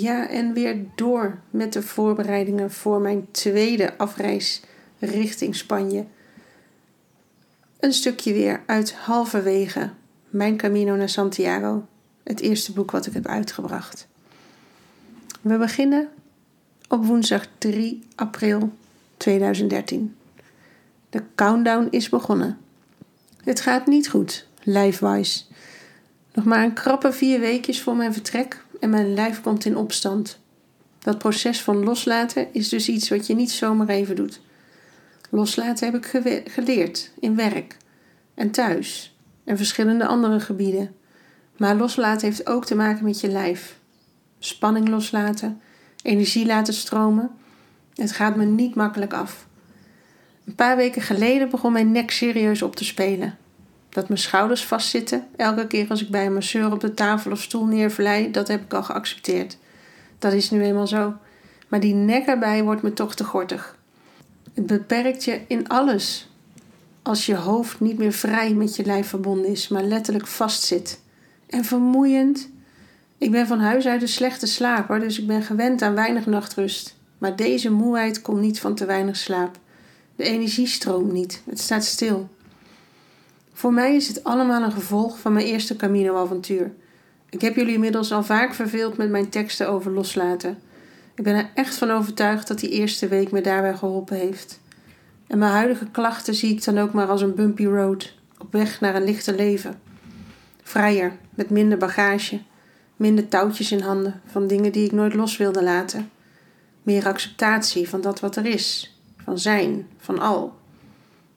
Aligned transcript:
Ja, 0.00 0.28
en 0.28 0.52
weer 0.52 0.76
door 0.94 1.38
met 1.50 1.72
de 1.72 1.82
voorbereidingen 1.82 2.70
voor 2.70 3.00
mijn 3.00 3.30
tweede 3.30 3.98
afreis 3.98 4.62
richting 4.98 5.56
Spanje. 5.56 6.04
Een 7.80 7.92
stukje 7.92 8.32
weer 8.32 8.62
uit 8.66 8.94
halverwege 8.94 9.90
Mijn 10.30 10.56
Camino 10.56 10.96
naar 10.96 11.08
Santiago, 11.08 11.86
het 12.22 12.40
eerste 12.40 12.72
boek 12.72 12.90
wat 12.90 13.06
ik 13.06 13.12
heb 13.12 13.26
uitgebracht. 13.26 14.08
We 15.40 15.56
beginnen 15.56 16.08
op 16.88 17.04
woensdag 17.04 17.46
3 17.58 18.02
april 18.14 18.72
2013. 19.16 20.16
De 21.10 21.22
countdown 21.34 21.86
is 21.90 22.08
begonnen. 22.08 22.58
Het 23.44 23.60
gaat 23.60 23.86
niet 23.86 24.08
goed, 24.08 24.46
lijfwise. 24.62 25.44
Nog 26.32 26.44
maar 26.44 26.64
een 26.64 26.74
krappe 26.74 27.12
vier 27.12 27.40
weekjes 27.40 27.82
voor 27.82 27.96
mijn 27.96 28.12
vertrek 28.12 28.61
en 28.82 28.90
mijn 28.90 29.14
lijf 29.14 29.40
komt 29.40 29.64
in 29.64 29.76
opstand. 29.76 30.38
Dat 30.98 31.18
proces 31.18 31.62
van 31.62 31.84
loslaten 31.84 32.46
is 32.52 32.68
dus 32.68 32.88
iets 32.88 33.08
wat 33.08 33.26
je 33.26 33.34
niet 33.34 33.50
zomaar 33.50 33.88
even 33.88 34.16
doet. 34.16 34.40
Loslaten 35.30 35.92
heb 35.92 36.04
ik 36.04 36.24
geleerd 36.52 37.12
in 37.20 37.36
werk 37.36 37.76
en 38.34 38.50
thuis 38.50 39.16
en 39.44 39.56
verschillende 39.56 40.06
andere 40.06 40.40
gebieden. 40.40 40.94
Maar 41.56 41.74
loslaten 41.74 42.26
heeft 42.26 42.46
ook 42.46 42.64
te 42.64 42.74
maken 42.74 43.04
met 43.04 43.20
je 43.20 43.28
lijf. 43.28 43.78
Spanning 44.38 44.88
loslaten, 44.88 45.60
energie 46.02 46.46
laten 46.46 46.74
stromen. 46.74 47.30
Het 47.94 48.12
gaat 48.12 48.36
me 48.36 48.44
niet 48.44 48.74
makkelijk 48.74 49.12
af. 49.12 49.46
Een 50.44 50.54
paar 50.54 50.76
weken 50.76 51.02
geleden 51.02 51.50
begon 51.50 51.72
mijn 51.72 51.92
nek 51.92 52.10
serieus 52.10 52.62
op 52.62 52.76
te 52.76 52.84
spelen. 52.84 53.38
Dat 53.92 54.08
mijn 54.08 54.20
schouders 54.20 54.64
vastzitten, 54.64 55.26
elke 55.36 55.66
keer 55.66 55.88
als 55.88 56.02
ik 56.02 56.08
bij 56.08 56.26
een 56.26 56.34
masseur 56.34 56.72
op 56.72 56.80
de 56.80 56.94
tafel 56.94 57.30
of 57.30 57.42
stoel 57.42 57.64
neervlei, 57.64 58.30
dat 58.30 58.48
heb 58.48 58.62
ik 58.62 58.74
al 58.74 58.82
geaccepteerd. 58.82 59.56
Dat 60.18 60.32
is 60.32 60.50
nu 60.50 60.62
eenmaal 60.62 60.86
zo. 60.86 61.14
Maar 61.68 61.80
die 61.80 61.94
nek 61.94 62.26
erbij 62.26 62.62
wordt 62.62 62.82
me 62.82 62.92
toch 62.92 63.14
te 63.14 63.24
gortig. 63.24 63.76
Het 64.54 64.66
beperkt 64.66 65.24
je 65.24 65.40
in 65.46 65.68
alles. 65.68 66.30
Als 67.02 67.26
je 67.26 67.36
hoofd 67.36 67.80
niet 67.80 67.98
meer 67.98 68.12
vrij 68.12 68.54
met 68.54 68.76
je 68.76 68.84
lijf 68.84 69.08
verbonden 69.08 69.50
is, 69.50 69.68
maar 69.68 69.82
letterlijk 69.82 70.26
vastzit. 70.26 71.00
En 71.46 71.64
vermoeiend. 71.64 72.50
Ik 73.18 73.30
ben 73.30 73.46
van 73.46 73.60
huis 73.60 73.86
uit 73.86 74.02
een 74.02 74.08
slechte 74.08 74.46
slaper, 74.46 75.00
dus 75.00 75.18
ik 75.18 75.26
ben 75.26 75.42
gewend 75.42 75.82
aan 75.82 75.94
weinig 75.94 76.26
nachtrust. 76.26 76.96
Maar 77.18 77.36
deze 77.36 77.70
moeheid 77.70 78.22
komt 78.22 78.40
niet 78.40 78.60
van 78.60 78.74
te 78.74 78.84
weinig 78.84 79.16
slaap. 79.16 79.58
De 80.16 80.24
energie 80.24 80.66
stroomt 80.66 81.12
niet, 81.12 81.42
het 81.48 81.60
staat 81.60 81.84
stil. 81.84 82.28
Voor 83.62 83.72
mij 83.72 83.94
is 83.94 84.08
het 84.08 84.24
allemaal 84.24 84.62
een 84.62 84.72
gevolg 84.72 85.18
van 85.18 85.32
mijn 85.32 85.46
eerste 85.46 85.76
Camino-avontuur. 85.76 86.72
Ik 87.30 87.40
heb 87.40 87.56
jullie 87.56 87.74
inmiddels 87.74 88.12
al 88.12 88.22
vaak 88.22 88.54
verveeld 88.54 88.96
met 88.96 89.10
mijn 89.10 89.28
teksten 89.28 89.68
over 89.68 89.92
loslaten. 89.92 90.58
Ik 91.14 91.24
ben 91.24 91.34
er 91.34 91.50
echt 91.54 91.74
van 91.74 91.90
overtuigd 91.90 92.48
dat 92.48 92.58
die 92.58 92.70
eerste 92.70 93.08
week 93.08 93.30
me 93.30 93.40
daarbij 93.40 93.76
geholpen 93.76 94.16
heeft. 94.16 94.60
En 95.26 95.38
mijn 95.38 95.52
huidige 95.52 95.86
klachten 95.90 96.34
zie 96.34 96.52
ik 96.52 96.64
dan 96.64 96.78
ook 96.78 96.92
maar 96.92 97.06
als 97.06 97.22
een 97.22 97.34
bumpy 97.34 97.64
road, 97.64 98.14
op 98.38 98.52
weg 98.52 98.80
naar 98.80 98.94
een 98.94 99.04
lichter 99.04 99.34
leven. 99.34 99.80
Vrijer, 100.62 101.16
met 101.34 101.50
minder 101.50 101.78
bagage, 101.78 102.40
minder 102.96 103.28
touwtjes 103.28 103.72
in 103.72 103.80
handen 103.80 104.20
van 104.26 104.46
dingen 104.46 104.72
die 104.72 104.84
ik 104.84 104.92
nooit 104.92 105.14
los 105.14 105.36
wilde 105.36 105.62
laten. 105.62 106.10
Meer 106.82 107.06
acceptatie 107.06 107.88
van 107.88 108.00
dat 108.00 108.20
wat 108.20 108.36
er 108.36 108.46
is, 108.46 108.96
van 109.24 109.38
zijn, 109.38 109.86
van 109.98 110.18
al. 110.18 110.54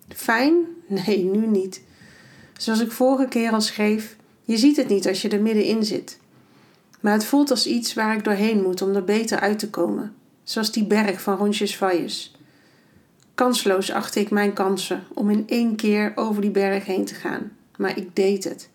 Fijn? 0.08 0.56
Nee, 0.88 1.24
nu 1.24 1.48
niet. 1.48 1.84
Zoals 2.58 2.82
ik 2.82 2.92
vorige 2.92 3.28
keer 3.28 3.52
al 3.52 3.62
schreef, 3.62 4.16
je 4.44 4.58
ziet 4.58 4.78
het 4.78 4.88
niet 4.88 5.08
als 5.08 5.22
je 5.22 5.30
er 5.30 5.42
middenin 5.42 5.84
zit. 5.84 6.20
Maar 7.00 7.14
het 7.14 7.26
voelt 7.26 7.52
als 7.52 7.68
iets 7.68 7.94
waar 7.94 8.16
ik 8.16 8.24
doorheen 8.24 8.62
moet 8.62 8.82
om 8.82 8.96
er 8.96 9.04
beter 9.04 9.40
uit 9.40 9.60
te 9.60 9.70
komen. 9.70 10.16
Zoals 10.44 10.72
die 10.72 10.86
berg 10.86 11.22
van 11.22 11.38
Roncesvalles. 11.38 12.36
Kansloos 13.36 13.92
achtte 13.92 14.20
ik 14.20 14.30
mijn 14.30 14.54
kansen 14.54 15.04
om 15.14 15.30
in 15.30 15.44
één 15.48 15.76
keer 15.76 16.12
over 16.16 16.42
die 16.42 16.52
berg 16.52 16.86
heen 16.86 17.06
te 17.06 17.14
gaan. 17.14 17.52
Maar 17.78 17.98
ik 17.98 18.16
deed 18.16 18.44
het. 18.44 18.70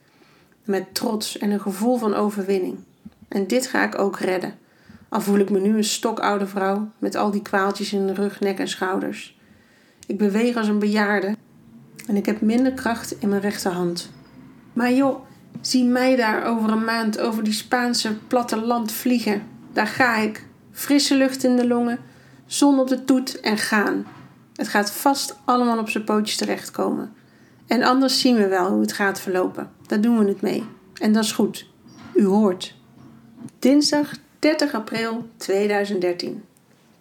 Met 0.64 0.94
trots 0.94 1.38
en 1.38 1.50
een 1.50 1.60
gevoel 1.60 1.96
van 1.96 2.14
overwinning. 2.14 2.78
En 3.28 3.46
dit 3.46 3.66
ga 3.66 3.84
ik 3.84 3.98
ook 3.98 4.18
redden. 4.18 4.58
Al 5.08 5.20
voel 5.20 5.38
ik 5.38 5.50
me 5.50 5.60
nu 5.60 5.76
een 5.76 5.84
stokoude 5.84 6.46
vrouw 6.46 6.90
met 6.98 7.14
al 7.14 7.30
die 7.30 7.42
kwaaltjes 7.42 7.92
in 7.92 8.06
de 8.06 8.14
rug, 8.14 8.40
nek 8.40 8.58
en 8.58 8.68
schouders. 8.68 9.38
Ik 10.06 10.18
beweeg 10.18 10.56
als 10.56 10.68
een 10.68 10.78
bejaarde 10.78 11.36
en 12.10 12.16
ik 12.16 12.26
heb 12.26 12.40
minder 12.40 12.72
kracht 12.72 13.14
in 13.18 13.28
mijn 13.28 13.40
rechterhand. 13.40 14.10
Maar 14.72 14.92
joh, 14.92 15.20
zie 15.60 15.84
mij 15.84 16.16
daar 16.16 16.44
over 16.44 16.70
een 16.70 16.84
maand 16.84 17.20
over 17.20 17.44
die 17.44 17.52
Spaanse 17.52 18.16
platteland 18.26 18.92
vliegen. 18.92 19.42
Daar 19.72 19.86
ga 19.86 20.16
ik. 20.16 20.44
Frisse 20.72 21.16
lucht 21.16 21.44
in 21.44 21.56
de 21.56 21.66
longen, 21.66 21.98
zon 22.46 22.78
op 22.78 22.88
de 22.88 23.04
toet 23.04 23.40
en 23.40 23.58
gaan. 23.58 24.06
Het 24.54 24.68
gaat 24.68 24.90
vast 24.90 25.36
allemaal 25.44 25.78
op 25.78 25.88
zijn 25.88 26.04
pootjes 26.04 26.36
terechtkomen. 26.36 27.12
En 27.66 27.82
anders 27.82 28.20
zien 28.20 28.36
we 28.36 28.48
wel 28.48 28.70
hoe 28.70 28.80
het 28.80 28.92
gaat 28.92 29.20
verlopen. 29.20 29.70
Daar 29.86 30.00
doen 30.00 30.18
we 30.18 30.28
het 30.28 30.40
mee. 30.40 30.64
En 31.00 31.12
dat 31.12 31.24
is 31.24 31.32
goed. 31.32 31.66
U 32.14 32.24
hoort. 32.24 32.76
Dinsdag 33.58 34.10
30 34.38 34.74
april 34.74 35.28
2013. 35.36 36.44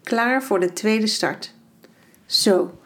Klaar 0.03 0.43
voor 0.43 0.59
de 0.59 0.73
tweede 0.73 1.07
start. 1.07 1.53
Zo, 2.25 2.79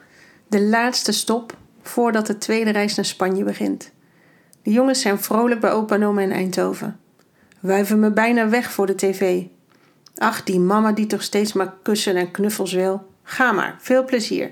de 0.47 0.61
laatste 0.61 1.11
stop 1.11 1.61
voordat 1.83 2.27
de 2.27 2.37
tweede 2.37 2.71
reis 2.71 2.95
naar 2.95 3.05
Spanje 3.05 3.43
begint. 3.43 3.91
De 4.61 4.71
jongens 4.71 5.01
zijn 5.01 5.19
vrolijk 5.19 5.59
bij 5.59 5.71
opa 5.71 5.95
en 5.95 6.19
in 6.19 6.31
Eindhoven. 6.31 6.99
Wuiven 7.59 7.99
me 7.99 8.11
bijna 8.11 8.49
weg 8.49 8.71
voor 8.71 8.85
de 8.85 8.95
tv. 8.95 9.43
Ach, 10.15 10.43
die 10.43 10.59
mama 10.59 10.91
die 10.91 11.07
toch 11.07 11.23
steeds 11.23 11.53
maar 11.53 11.73
kussen 11.81 12.15
en 12.15 12.31
knuffels 12.31 12.73
wil. 12.73 13.11
Ga 13.23 13.51
maar, 13.51 13.75
veel 13.79 14.05
plezier. 14.05 14.51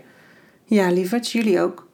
Ja, 0.64 0.91
lieverds, 0.91 1.31
jullie 1.31 1.62
ook. 1.62 1.88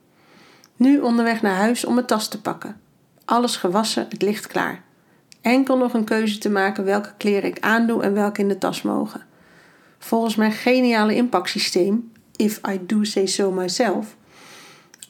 Nu 0.75 0.99
onderweg 0.99 1.41
naar 1.41 1.55
huis 1.55 1.85
om 1.85 1.93
mijn 1.93 2.05
tas 2.05 2.27
te 2.27 2.41
pakken. 2.41 2.79
Alles 3.25 3.55
gewassen, 3.55 4.05
het 4.09 4.21
licht 4.21 4.47
klaar. 4.47 4.83
Enkel 5.41 5.77
nog 5.77 5.93
een 5.93 6.03
keuze 6.03 6.37
te 6.37 6.49
maken 6.49 6.83
welke 6.83 7.13
kleren 7.17 7.49
ik 7.49 7.59
aandoe 7.59 8.03
en 8.03 8.13
welke 8.13 8.41
in 8.41 8.47
de 8.47 8.57
tas 8.57 8.81
mogen. 8.81 9.25
Volgens 9.99 10.35
mijn 10.35 10.51
geniale 10.51 11.15
inpaksysteem, 11.15 12.11
if 12.35 12.59
I 12.69 12.79
do 12.85 13.03
say 13.03 13.25
so 13.25 13.51
myself, 13.51 14.16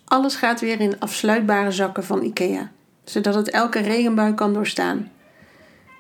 alles 0.08 0.36
gaat 0.36 0.60
weer 0.60 0.80
in 0.80 1.00
afsluitbare 1.00 1.72
zakken 1.72 2.04
van 2.04 2.24
IKEA, 2.24 2.72
zodat 3.04 3.36
het 3.36 3.50
elke 3.50 3.80
regenbui 3.80 4.34
kan 4.34 4.54
doorstaan. 4.54 5.12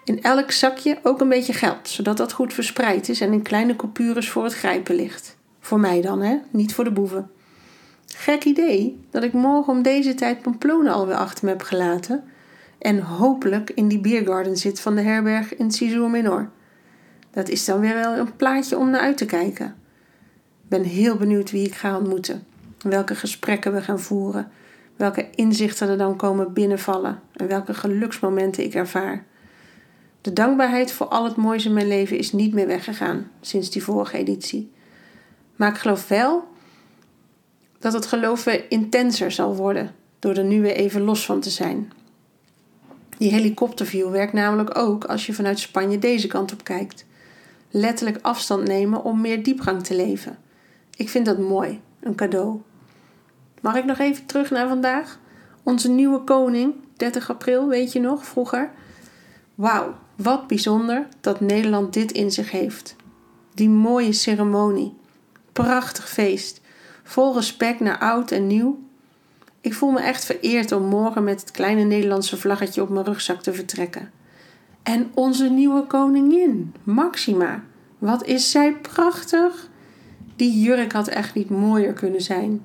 In 0.03 0.23
elk 0.23 0.51
zakje 0.51 1.00
ook 1.03 1.22
een 1.22 1.29
beetje 1.29 1.53
geld, 1.53 1.90
zodat 1.90 2.17
dat 2.17 2.31
goed 2.31 2.53
verspreid 2.53 3.09
is 3.09 3.22
en 3.22 3.34
in 3.34 3.41
kleine 3.41 3.75
coupures 3.75 4.29
voor 4.29 4.44
het 4.44 4.53
grijpen 4.53 4.96
ligt. 4.96 5.38
Voor 5.59 5.79
mij 5.79 6.01
dan, 6.01 6.22
hè? 6.22 6.38
Niet 6.51 6.73
voor 6.73 6.84
de 6.84 6.91
boeven. 6.91 7.31
Gek 8.06 8.44
idee 8.44 9.00
dat 9.12 9.23
ik 9.23 9.34
morgen 9.34 9.73
om 9.73 9.81
deze 9.81 10.13
tijd 10.13 10.41
Pamplona 10.41 10.91
alweer 10.91 11.16
achter 11.16 11.46
me 11.46 11.51
heb 11.51 11.62
gelaten 11.62 12.23
en 12.79 13.00
hopelijk 13.00 13.69
in 13.69 13.88
die 13.88 14.00
biergarden 14.00 14.57
zit 14.57 14.79
van 14.79 14.96
de 14.96 15.01
herberg 15.01 15.56
in 15.56 15.72
Cisur 15.72 16.09
Minor. 16.09 16.50
Dat 17.31 17.50
is 17.50 17.66
dan 17.66 17.79
weer 17.79 17.94
wel 17.94 18.13
een 18.13 18.35
plaatje 18.35 18.78
om 18.78 18.90
naar 18.90 19.01
uit 19.01 19.17
te 19.17 19.25
kijken. 19.25 19.75
Ben 20.67 20.84
heel 20.84 21.17
benieuwd 21.17 21.51
wie 21.51 21.66
ik 21.66 21.75
ga 21.75 21.97
ontmoeten 21.97 22.46
welke 22.81 23.15
gesprekken 23.15 23.73
we 23.73 23.81
gaan 23.81 23.99
voeren, 23.99 24.51
welke 24.95 25.29
inzichten 25.35 25.89
er 25.89 25.97
dan 25.97 26.15
komen 26.15 26.53
binnenvallen 26.53 27.19
en 27.33 27.47
welke 27.47 27.73
geluksmomenten 27.73 28.63
ik 28.63 28.73
ervaar. 28.73 29.25
De 30.21 30.33
dankbaarheid 30.33 30.91
voor 30.91 31.07
al 31.07 31.23
het 31.23 31.35
moois 31.35 31.66
in 31.66 31.73
mijn 31.73 31.87
leven 31.87 32.17
is 32.17 32.31
niet 32.31 32.53
meer 32.53 32.67
weggegaan 32.67 33.31
sinds 33.41 33.69
die 33.69 33.83
vorige 33.83 34.17
editie. 34.17 34.71
Maar 35.55 35.69
ik 35.69 35.77
geloof 35.77 36.07
wel 36.07 36.47
dat 37.79 37.93
het 37.93 38.05
geloven 38.05 38.69
intenser 38.69 39.31
zal 39.31 39.55
worden 39.55 39.91
door 40.19 40.35
er 40.35 40.43
nu 40.43 40.61
weer 40.61 40.75
even 40.75 41.02
los 41.02 41.25
van 41.25 41.40
te 41.40 41.49
zijn. 41.49 41.91
Die 43.17 43.31
helikopterview 43.31 44.11
werkt 44.11 44.34
namelijk 44.34 44.78
ook 44.78 45.03
als 45.03 45.25
je 45.25 45.34
vanuit 45.34 45.59
Spanje 45.59 45.99
deze 45.99 46.28
kant 46.28 46.53
op 46.53 46.63
kijkt. 46.63 47.05
Letterlijk 47.72 48.19
afstand 48.22 48.67
nemen 48.67 49.03
om 49.03 49.22
meer 49.22 49.43
diepgang 49.43 49.84
te 49.84 49.96
leven. 49.96 50.37
Ik 50.96 51.09
vind 51.09 51.25
dat 51.25 51.37
mooi, 51.37 51.81
een 52.07 52.15
cadeau. 52.15 52.61
Mag 53.61 53.75
ik 53.75 53.85
nog 53.85 53.97
even 53.97 54.25
terug 54.25 54.49
naar 54.49 54.67
vandaag? 54.67 55.19
Onze 55.63 55.89
nieuwe 55.89 56.19
koning, 56.19 56.73
30 56.97 57.29
april, 57.29 57.67
weet 57.67 57.91
je 57.91 57.99
nog, 57.99 58.25
vroeger. 58.25 58.71
Wauw, 59.55 59.95
wat 60.15 60.47
bijzonder 60.47 61.07
dat 61.21 61.39
Nederland 61.39 61.93
dit 61.93 62.11
in 62.11 62.31
zich 62.31 62.51
heeft. 62.51 62.95
Die 63.53 63.69
mooie 63.69 64.13
ceremonie. 64.13 64.95
Prachtig 65.53 66.09
feest. 66.09 66.61
Vol 67.03 67.33
respect 67.33 67.79
naar 67.79 67.97
oud 67.99 68.31
en 68.31 68.47
nieuw. 68.47 68.79
Ik 69.61 69.73
voel 69.73 69.91
me 69.91 69.99
echt 69.99 70.25
vereerd 70.25 70.71
om 70.71 70.83
morgen 70.83 71.23
met 71.23 71.41
het 71.41 71.51
kleine 71.51 71.83
Nederlandse 71.83 72.37
vlaggetje 72.37 72.81
op 72.81 72.89
mijn 72.89 73.05
rugzak 73.05 73.41
te 73.41 73.53
vertrekken. 73.53 74.11
En 74.83 75.11
onze 75.13 75.49
nieuwe 75.49 75.87
koningin, 75.87 76.73
Maxima. 76.83 77.63
Wat 77.97 78.25
is 78.25 78.51
zij 78.51 78.73
prachtig! 78.73 79.66
Die 80.37 80.61
jurk 80.61 80.91
had 80.91 81.07
echt 81.07 81.34
niet 81.34 81.49
mooier 81.49 81.93
kunnen 81.93 82.22
zijn. 82.22 82.63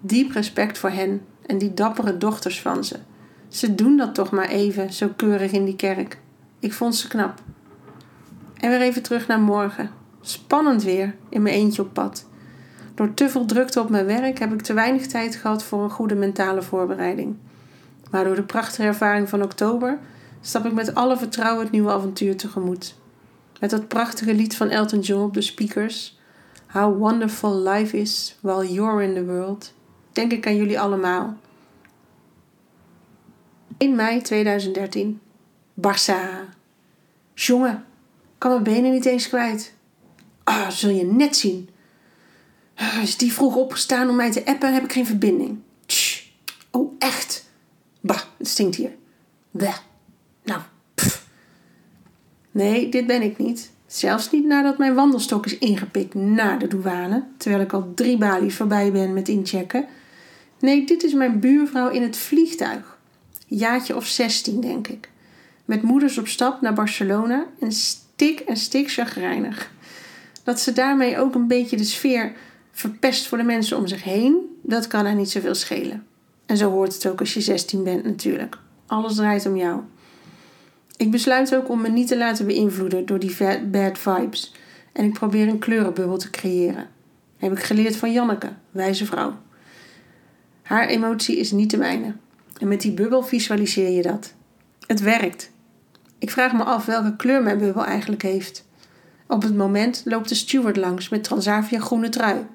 Diep 0.00 0.30
respect 0.30 0.78
voor 0.78 0.90
hen 0.90 1.20
en 1.46 1.58
die 1.58 1.74
dappere 1.74 2.18
dochters 2.18 2.60
van 2.60 2.84
ze. 2.84 2.96
Ze 3.48 3.74
doen 3.74 3.96
dat 3.96 4.14
toch 4.14 4.30
maar 4.30 4.48
even 4.48 4.92
zo 4.92 5.08
keurig 5.16 5.52
in 5.52 5.64
die 5.64 5.76
kerk. 5.76 6.18
Ik 6.58 6.72
vond 6.72 6.96
ze 6.96 7.08
knap. 7.08 7.42
En 8.54 8.70
weer 8.70 8.80
even 8.80 9.02
terug 9.02 9.26
naar 9.26 9.40
morgen. 9.40 9.90
Spannend 10.20 10.82
weer 10.82 11.14
in 11.28 11.42
mijn 11.42 11.54
eentje 11.54 11.82
op 11.82 11.92
pad. 11.92 12.26
Door 12.94 13.14
te 13.14 13.28
veel 13.28 13.44
drukte 13.44 13.80
op 13.80 13.90
mijn 13.90 14.06
werk 14.06 14.38
heb 14.38 14.52
ik 14.52 14.62
te 14.62 14.72
weinig 14.72 15.06
tijd 15.06 15.36
gehad 15.36 15.64
voor 15.64 15.82
een 15.82 15.90
goede 15.90 16.14
mentale 16.14 16.62
voorbereiding. 16.62 17.36
Maar 18.10 18.24
door 18.24 18.34
de 18.34 18.42
prachtige 18.42 18.82
ervaring 18.82 19.28
van 19.28 19.42
oktober 19.42 19.98
stap 20.40 20.64
ik 20.64 20.72
met 20.72 20.94
alle 20.94 21.16
vertrouwen 21.16 21.62
het 21.62 21.72
nieuwe 21.72 21.90
avontuur 21.90 22.36
tegemoet. 22.36 22.94
Met 23.60 23.70
dat 23.70 23.88
prachtige 23.88 24.34
lied 24.34 24.56
van 24.56 24.68
Elton 24.68 25.00
John 25.00 25.22
op 25.22 25.34
de 25.34 25.40
speakers. 25.40 26.17
How 26.68 26.98
wonderful 26.98 27.62
life 27.62 27.96
is 27.96 28.36
while 28.40 28.72
you're 28.72 29.02
in 29.02 29.14
the 29.14 29.24
world. 29.24 29.72
Denk 30.12 30.32
ik 30.32 30.46
aan 30.46 30.56
jullie 30.56 30.80
allemaal. 30.80 31.36
1 33.78 33.96
mei 33.96 34.22
2013. 34.22 35.20
Barça. 35.74 36.48
Jongen, 37.34 37.84
kan 38.38 38.50
mijn 38.50 38.62
benen 38.62 38.92
niet 38.92 39.04
eens 39.04 39.28
kwijt. 39.28 39.74
Ah, 40.44 40.68
zul 40.70 40.90
je 40.90 41.04
net 41.04 41.36
zien. 41.36 41.68
Is 43.02 43.16
die 43.16 43.32
vroeg 43.32 43.56
opgestaan 43.56 44.08
om 44.08 44.16
mij 44.16 44.30
te 44.30 44.46
appen, 44.46 44.74
heb 44.74 44.84
ik 44.84 44.92
geen 44.92 45.06
verbinding. 45.06 45.58
Tsch. 45.86 46.26
Oh, 46.70 46.94
echt? 46.98 47.50
Bah, 48.00 48.20
het 48.36 48.48
stinkt 48.48 48.76
hier. 48.76 48.96
Bleh. 49.50 49.76
Nou. 50.44 50.60
Nee, 52.50 52.88
dit 52.88 53.06
ben 53.06 53.22
ik 53.22 53.38
niet. 53.38 53.70
Zelfs 53.88 54.30
niet 54.30 54.44
nadat 54.44 54.78
mijn 54.78 54.94
wandelstok 54.94 55.46
is 55.46 55.58
ingepikt 55.58 56.14
na 56.14 56.56
de 56.56 56.66
douane, 56.66 57.24
terwijl 57.36 57.62
ik 57.62 57.72
al 57.72 57.92
drie 57.94 58.18
balies 58.18 58.54
voorbij 58.54 58.92
ben 58.92 59.12
met 59.12 59.28
inchecken. 59.28 59.86
Nee, 60.60 60.86
dit 60.86 61.02
is 61.02 61.12
mijn 61.12 61.40
buurvrouw 61.40 61.88
in 61.88 62.02
het 62.02 62.16
vliegtuig. 62.16 62.98
Jaartje 63.46 63.96
of 63.96 64.06
16, 64.06 64.60
denk 64.60 64.88
ik. 64.88 65.08
Met 65.64 65.82
moeders 65.82 66.18
op 66.18 66.28
stap 66.28 66.60
naar 66.60 66.74
Barcelona 66.74 67.46
en 67.60 67.72
stik 67.72 68.40
en 68.40 68.56
stik 68.56 68.90
chagrijnig. 68.90 69.70
Dat 70.44 70.60
ze 70.60 70.72
daarmee 70.72 71.18
ook 71.18 71.34
een 71.34 71.46
beetje 71.46 71.76
de 71.76 71.84
sfeer 71.84 72.32
verpest 72.72 73.26
voor 73.26 73.38
de 73.38 73.44
mensen 73.44 73.76
om 73.76 73.86
zich 73.86 74.02
heen, 74.02 74.58
dat 74.62 74.86
kan 74.86 75.04
haar 75.04 75.14
niet 75.14 75.30
zoveel 75.30 75.54
schelen. 75.54 76.06
En 76.46 76.56
zo 76.56 76.70
hoort 76.70 76.94
het 76.94 77.06
ook 77.06 77.20
als 77.20 77.34
je 77.34 77.40
16 77.40 77.84
bent 77.84 78.04
natuurlijk. 78.04 78.58
Alles 78.86 79.14
draait 79.14 79.46
om 79.46 79.56
jou. 79.56 79.80
Ik 80.98 81.10
besluit 81.10 81.54
ook 81.54 81.68
om 81.68 81.80
me 81.80 81.88
niet 81.88 82.08
te 82.08 82.18
laten 82.18 82.46
beïnvloeden 82.46 83.06
door 83.06 83.18
die 83.18 83.36
bad 83.70 83.98
vibes. 83.98 84.54
En 84.92 85.04
ik 85.04 85.12
probeer 85.12 85.48
een 85.48 85.58
kleurenbubbel 85.58 86.18
te 86.18 86.30
creëren. 86.30 86.88
Heb 87.36 87.52
ik 87.52 87.62
geleerd 87.62 87.96
van 87.96 88.12
Janneke, 88.12 88.52
wijze 88.70 89.06
vrouw. 89.06 89.36
Haar 90.62 90.86
emotie 90.86 91.36
is 91.36 91.50
niet 91.50 91.70
de 91.70 91.76
mijne. 91.76 92.14
En 92.60 92.68
met 92.68 92.80
die 92.80 92.92
bubbel 92.92 93.22
visualiseer 93.22 93.90
je 93.90 94.02
dat. 94.02 94.34
Het 94.86 95.00
werkt. 95.00 95.50
Ik 96.18 96.30
vraag 96.30 96.52
me 96.52 96.62
af 96.62 96.84
welke 96.84 97.16
kleur 97.16 97.42
mijn 97.42 97.58
bubbel 97.58 97.84
eigenlijk 97.84 98.22
heeft. 98.22 98.66
Op 99.26 99.42
het 99.42 99.56
moment 99.56 100.02
loopt 100.04 100.28
de 100.28 100.34
steward 100.34 100.76
langs 100.76 101.08
met 101.08 101.24
Transavia 101.24 101.80
groene 101.80 102.08
trui. 102.08 102.46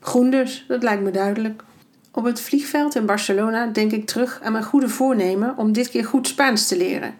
Groen 0.00 0.30
dus, 0.30 0.64
dat 0.68 0.82
lijkt 0.82 1.02
me 1.02 1.10
duidelijk. 1.10 1.64
Op 2.10 2.24
het 2.24 2.40
vliegveld 2.40 2.94
in 2.94 3.06
Barcelona 3.06 3.66
denk 3.66 3.92
ik 3.92 4.06
terug 4.06 4.40
aan 4.42 4.52
mijn 4.52 4.64
goede 4.64 4.88
voornemen 4.88 5.56
om 5.56 5.72
dit 5.72 5.88
keer 5.88 6.04
goed 6.04 6.28
Spaans 6.28 6.68
te 6.68 6.76
leren. 6.76 7.14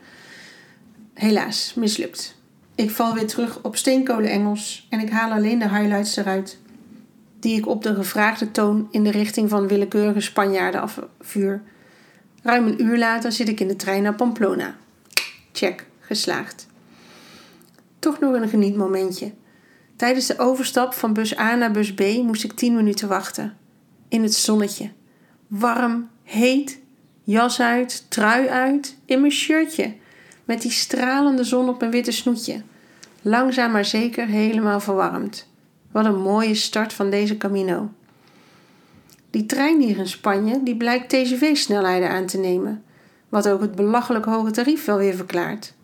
Helaas, 1.16 1.74
mislukt. 1.74 2.36
Ik 2.74 2.90
val 2.90 3.14
weer 3.14 3.26
terug 3.26 3.62
op 3.62 3.76
steenkolen 3.76 4.30
Engels 4.30 4.86
en 4.90 5.00
ik 5.00 5.10
haal 5.10 5.30
alleen 5.30 5.58
de 5.58 5.68
highlights 5.68 6.16
eruit, 6.16 6.58
die 7.40 7.58
ik 7.58 7.66
op 7.66 7.82
de 7.82 7.94
gevraagde 7.94 8.50
toon 8.50 8.88
in 8.90 9.04
de 9.04 9.10
richting 9.10 9.48
van 9.48 9.68
willekeurige 9.68 10.20
Spanjaarden 10.20 10.80
afvuur. 10.80 11.62
Ruim 12.42 12.66
een 12.66 12.82
uur 12.82 12.98
later 12.98 13.32
zit 13.32 13.48
ik 13.48 13.60
in 13.60 13.68
de 13.68 13.76
trein 13.76 14.02
naar 14.02 14.14
Pamplona. 14.14 14.76
Check, 15.52 15.86
geslaagd. 16.00 16.66
Toch 17.98 18.20
nog 18.20 18.34
een 18.34 18.48
genietmomentje. 18.48 19.32
Tijdens 19.96 20.26
de 20.26 20.38
overstap 20.38 20.94
van 20.94 21.12
bus 21.12 21.38
A 21.38 21.54
naar 21.54 21.70
bus 21.70 21.94
B 21.94 22.00
moest 22.00 22.44
ik 22.44 22.52
10 22.52 22.74
minuten 22.74 23.08
wachten. 23.08 23.56
In 24.08 24.22
het 24.22 24.34
zonnetje. 24.34 24.90
Warm, 25.46 26.08
heet, 26.22 26.78
jas 27.22 27.60
uit, 27.60 28.04
trui 28.08 28.48
uit, 28.48 28.96
in 29.04 29.20
mijn 29.20 29.32
shirtje. 29.32 29.94
Met 30.46 30.62
die 30.62 30.70
stralende 30.70 31.44
zon 31.44 31.68
op 31.68 31.80
mijn 31.80 31.90
witte 31.90 32.10
snoetje. 32.10 32.62
Langzaam 33.22 33.72
maar 33.72 33.84
zeker 33.84 34.26
helemaal 34.26 34.80
verwarmd. 34.80 35.48
Wat 35.90 36.04
een 36.04 36.20
mooie 36.20 36.54
start 36.54 36.92
van 36.92 37.10
deze 37.10 37.36
Camino. 37.36 37.90
Die 39.30 39.46
trein 39.46 39.80
hier 39.80 39.98
in 39.98 40.08
Spanje 40.08 40.62
die 40.62 40.76
blijkt 40.76 41.08
TGV-snelheden 41.08 42.10
aan 42.10 42.26
te 42.26 42.38
nemen. 42.38 42.82
Wat 43.28 43.48
ook 43.48 43.60
het 43.60 43.74
belachelijk 43.74 44.24
hoge 44.24 44.50
tarief 44.50 44.84
wel 44.84 44.96
weer 44.96 45.14
verklaart. 45.14 45.74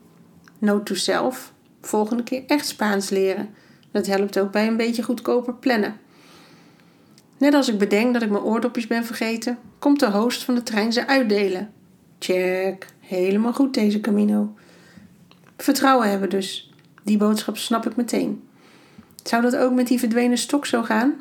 Note 0.59 0.83
to 0.83 0.95
self. 0.95 1.53
Volgende 1.81 2.23
keer 2.23 2.43
echt 2.47 2.67
Spaans 2.67 3.11
leren. 3.11 3.49
Dat 3.91 4.07
helpt 4.07 4.39
ook 4.39 4.53
bij 4.53 4.67
een 4.67 4.77
beetje 4.77 5.03
goedkoper 5.03 5.55
plannen. 5.55 5.97
Net 7.39 7.55
als 7.55 7.69
ik 7.69 7.79
bedenk 7.79 8.13
dat 8.13 8.23
ik 8.23 8.31
mijn 8.31 8.43
oordopjes 8.43 8.87
ben 8.87 9.05
vergeten, 9.05 9.59
komt 9.79 10.01
de 10.01 10.11
host 10.11 10.45
van 10.45 10.55
de 10.55 10.63
trein 10.63 10.93
ze 10.93 11.07
uitdelen. 11.07 11.73
Check, 12.19 12.87
helemaal 13.17 13.53
goed 13.53 13.75
deze 13.75 14.01
Camino. 14.01 14.55
Vertrouwen 15.57 16.11
hebben 16.11 16.31
dus. 16.31 16.73
Die 17.03 17.17
boodschap 17.17 17.57
snap 17.57 17.87
ik 17.87 17.97
meteen. 17.97 18.43
Zou 19.23 19.43
dat 19.43 19.57
ook 19.57 19.73
met 19.73 19.87
die 19.87 19.99
verdwenen 19.99 20.39
stok 20.39 20.67
zo 20.67 20.83
gaan? 20.83 21.15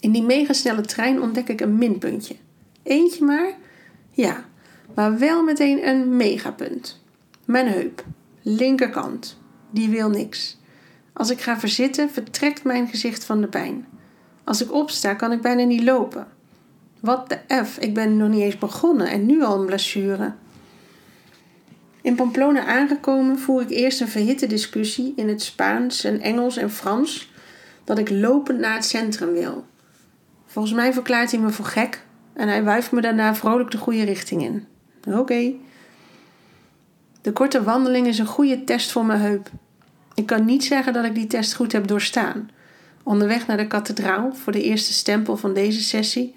In 0.00 0.12
die 0.12 0.22
megasnelle 0.22 0.80
trein 0.80 1.22
ontdek 1.22 1.48
ik 1.48 1.60
een 1.60 1.78
minpuntje. 1.78 2.36
Eentje 2.82 3.24
maar? 3.24 3.52
Ja, 4.10 4.44
maar 4.94 5.18
wel 5.18 5.42
meteen 5.42 5.88
een 5.88 6.16
megapunt. 6.16 7.02
Mijn 7.44 7.68
heup, 7.68 8.04
linkerkant, 8.42 9.38
die 9.70 9.88
wil 9.88 10.08
niks. 10.08 10.58
Als 11.12 11.30
ik 11.30 11.40
ga 11.40 11.58
verzitten, 11.58 12.10
vertrekt 12.10 12.64
mijn 12.64 12.88
gezicht 12.88 13.24
van 13.24 13.40
de 13.40 13.46
pijn. 13.46 13.86
Als 14.44 14.62
ik 14.62 14.72
opsta, 14.72 15.14
kan 15.14 15.32
ik 15.32 15.40
bijna 15.40 15.64
niet 15.64 15.82
lopen. 15.82 16.26
Wat 17.00 17.28
de 17.28 17.64
F, 17.64 17.78
ik 17.78 17.94
ben 17.94 18.16
nog 18.16 18.28
niet 18.28 18.40
eens 18.40 18.58
begonnen 18.58 19.06
en 19.06 19.26
nu 19.26 19.42
al 19.42 19.60
een 19.60 19.66
blessure. 19.66 20.32
In 22.02 22.14
Pamplona 22.14 22.64
aangekomen 22.64 23.38
voer 23.38 23.62
ik 23.62 23.70
eerst 23.70 24.00
een 24.00 24.08
verhitte 24.08 24.46
discussie 24.46 25.12
in 25.16 25.28
het 25.28 25.42
Spaans 25.42 26.04
en 26.04 26.20
Engels 26.20 26.56
en 26.56 26.70
Frans 26.70 27.32
dat 27.84 27.98
ik 27.98 28.10
lopend 28.10 28.58
naar 28.58 28.74
het 28.74 28.84
centrum 28.84 29.32
wil. 29.32 29.64
Volgens 30.46 30.74
mij 30.74 30.92
verklaart 30.92 31.30
hij 31.30 31.40
me 31.40 31.50
voor 31.50 31.64
gek 31.64 32.04
en 32.32 32.48
hij 32.48 32.64
wuift 32.64 32.92
me 32.92 33.00
daarna 33.00 33.34
vrolijk 33.34 33.70
de 33.70 33.78
goede 33.78 34.02
richting 34.02 34.42
in. 34.42 34.66
Oké. 35.18 35.52
De 37.22 37.32
korte 37.32 37.62
wandeling 37.62 38.06
is 38.06 38.18
een 38.18 38.26
goede 38.26 38.64
test 38.64 38.92
voor 38.92 39.04
mijn 39.04 39.20
heup. 39.20 39.50
Ik 40.14 40.26
kan 40.26 40.44
niet 40.44 40.64
zeggen 40.64 40.92
dat 40.92 41.04
ik 41.04 41.14
die 41.14 41.26
test 41.26 41.54
goed 41.54 41.72
heb 41.72 41.86
doorstaan. 41.86 42.50
Onderweg 43.02 43.46
naar 43.46 43.56
de 43.56 43.66
kathedraal 43.66 44.34
voor 44.34 44.52
de 44.52 44.62
eerste 44.62 44.92
stempel 44.92 45.36
van 45.36 45.54
deze 45.54 45.82
sessie 45.82 46.34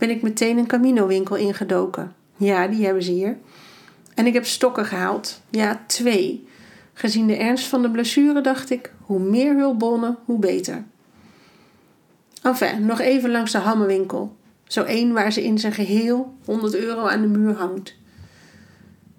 ben 0.00 0.10
ik 0.10 0.22
meteen 0.22 0.58
een 0.58 0.66
Camino-winkel 0.66 1.36
ingedoken. 1.36 2.14
Ja, 2.36 2.66
die 2.66 2.84
hebben 2.84 3.02
ze 3.02 3.10
hier. 3.10 3.36
En 4.14 4.26
ik 4.26 4.32
heb 4.32 4.44
stokken 4.46 4.84
gehaald. 4.84 5.40
Ja, 5.50 5.82
twee. 5.86 6.48
Gezien 6.92 7.26
de 7.26 7.36
ernst 7.36 7.66
van 7.66 7.82
de 7.82 7.90
blessure 7.90 8.40
dacht 8.40 8.70
ik: 8.70 8.92
hoe 9.00 9.18
meer 9.18 9.56
hulpbronnen, 9.56 10.18
hoe 10.24 10.38
beter. 10.38 10.84
Enfin, 12.42 12.86
nog 12.86 13.00
even 13.00 13.30
langs 13.30 13.52
de 13.52 13.58
hammenwinkel. 13.58 14.36
Zo 14.66 14.82
één 14.82 15.12
waar 15.12 15.32
ze 15.32 15.44
in 15.44 15.58
zijn 15.58 15.72
geheel 15.72 16.34
100 16.44 16.76
euro 16.76 17.06
aan 17.06 17.20
de 17.20 17.38
muur 17.38 17.54
hangt. 17.54 17.94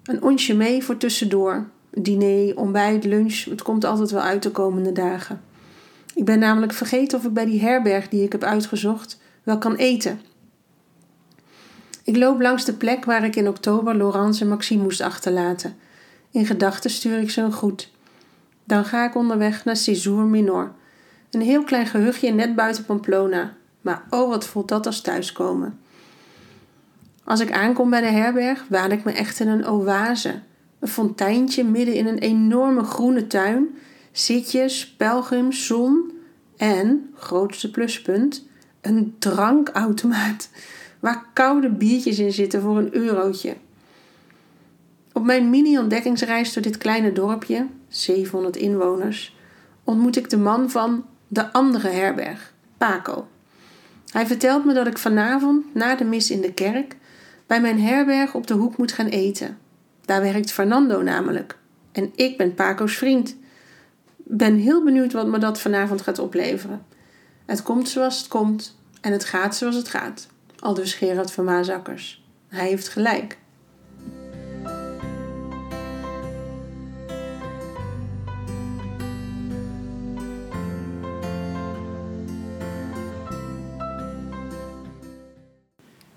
Een 0.02 0.22
onsje 0.22 0.54
mee 0.54 0.84
voor 0.84 0.96
tussendoor. 0.96 1.66
Diner, 1.90 2.56
ontbijt, 2.56 3.04
lunch, 3.04 3.44
het 3.44 3.62
komt 3.62 3.84
altijd 3.84 4.10
wel 4.10 4.22
uit 4.22 4.42
de 4.42 4.50
komende 4.50 4.92
dagen. 4.92 5.40
Ik 6.14 6.24
ben 6.24 6.38
namelijk 6.38 6.72
vergeten 6.72 7.18
of 7.18 7.24
ik 7.24 7.32
bij 7.32 7.44
die 7.44 7.60
herberg 7.60 8.08
die 8.08 8.22
ik 8.22 8.32
heb 8.32 8.42
uitgezocht 8.42 9.20
wel 9.42 9.58
kan 9.58 9.74
eten. 9.74 10.20
Ik 12.04 12.16
loop 12.16 12.40
langs 12.40 12.64
de 12.64 12.72
plek 12.72 13.04
waar 13.04 13.24
ik 13.24 13.36
in 13.36 13.48
oktober 13.48 13.96
Laurence 13.96 14.42
en 14.42 14.48
Maxime 14.48 14.82
moest 14.82 15.00
achterlaten. 15.00 15.76
In 16.30 16.46
gedachten 16.46 16.90
stuur 16.90 17.18
ik 17.18 17.30
ze 17.30 17.40
een 17.40 17.52
groet. 17.52 17.90
Dan 18.64 18.84
ga 18.84 19.04
ik 19.04 19.14
onderweg 19.14 19.64
naar 19.64 19.76
Cézour 19.76 20.24
Minor. 20.24 20.72
Een 21.30 21.40
heel 21.40 21.64
klein 21.64 21.86
gehuchtje 21.86 22.32
net 22.32 22.54
buiten 22.54 22.84
Pamplona. 22.84 23.54
Maar 23.80 24.02
oh, 24.10 24.28
wat 24.28 24.46
voelt 24.46 24.68
dat 24.68 24.86
als 24.86 25.00
thuiskomen. 25.00 25.78
Als 27.24 27.40
ik 27.40 27.52
aankom 27.52 27.90
bij 27.90 28.00
de 28.00 28.06
herberg, 28.06 28.64
waan 28.68 28.92
ik 28.92 29.04
me 29.04 29.12
echt 29.12 29.40
in 29.40 29.48
een 29.48 29.66
oase. 29.66 30.40
Een 30.78 30.88
fonteintje 30.88 31.64
midden 31.64 31.94
in 31.94 32.06
een 32.06 32.18
enorme 32.18 32.84
groene 32.84 33.26
tuin. 33.26 33.68
Zitjes, 34.12 34.94
pelgrims, 34.96 35.66
zon 35.66 36.12
en, 36.56 37.10
grootste 37.14 37.70
pluspunt, 37.70 38.46
een 38.80 39.14
drankautomaat 39.18 40.48
waar 41.02 41.26
koude 41.32 41.70
biertjes 41.70 42.18
in 42.18 42.32
zitten 42.32 42.60
voor 42.60 42.78
een 42.78 42.94
eurotje. 42.94 43.56
Op 45.12 45.24
mijn 45.24 45.50
mini-ontdekkingsreis 45.50 46.52
door 46.52 46.62
dit 46.62 46.78
kleine 46.78 47.12
dorpje, 47.12 47.66
700 47.88 48.56
inwoners, 48.56 49.36
ontmoet 49.84 50.16
ik 50.16 50.30
de 50.30 50.36
man 50.36 50.70
van 50.70 51.04
de 51.28 51.52
andere 51.52 51.88
herberg, 51.88 52.52
Paco. 52.78 53.28
Hij 54.12 54.26
vertelt 54.26 54.64
me 54.64 54.72
dat 54.72 54.86
ik 54.86 54.98
vanavond 54.98 55.74
na 55.74 55.94
de 55.94 56.04
mis 56.04 56.30
in 56.30 56.40
de 56.40 56.52
kerk 56.52 56.96
bij 57.46 57.60
mijn 57.60 57.80
herberg 57.80 58.34
op 58.34 58.46
de 58.46 58.54
hoek 58.54 58.76
moet 58.76 58.92
gaan 58.92 59.06
eten. 59.06 59.58
Daar 60.04 60.20
werkt 60.20 60.52
Fernando 60.52 61.02
namelijk. 61.02 61.58
En 61.92 62.12
ik 62.14 62.36
ben 62.36 62.54
Paco's 62.54 62.96
vriend. 62.96 63.36
ben 64.16 64.56
heel 64.56 64.84
benieuwd 64.84 65.12
wat 65.12 65.26
me 65.26 65.38
dat 65.38 65.60
vanavond 65.60 66.02
gaat 66.02 66.18
opleveren. 66.18 66.86
Het 67.46 67.62
komt 67.62 67.88
zoals 67.88 68.18
het 68.18 68.28
komt 68.28 68.78
en 69.00 69.12
het 69.12 69.24
gaat 69.24 69.56
zoals 69.56 69.76
het 69.76 69.88
gaat. 69.88 70.30
Al 70.62 70.74
dus 70.74 70.94
Gerard 70.94 71.32
van 71.32 71.44
Maasakkers. 71.44 72.24
Hij 72.48 72.68
heeft 72.68 72.88
gelijk. 72.88 73.38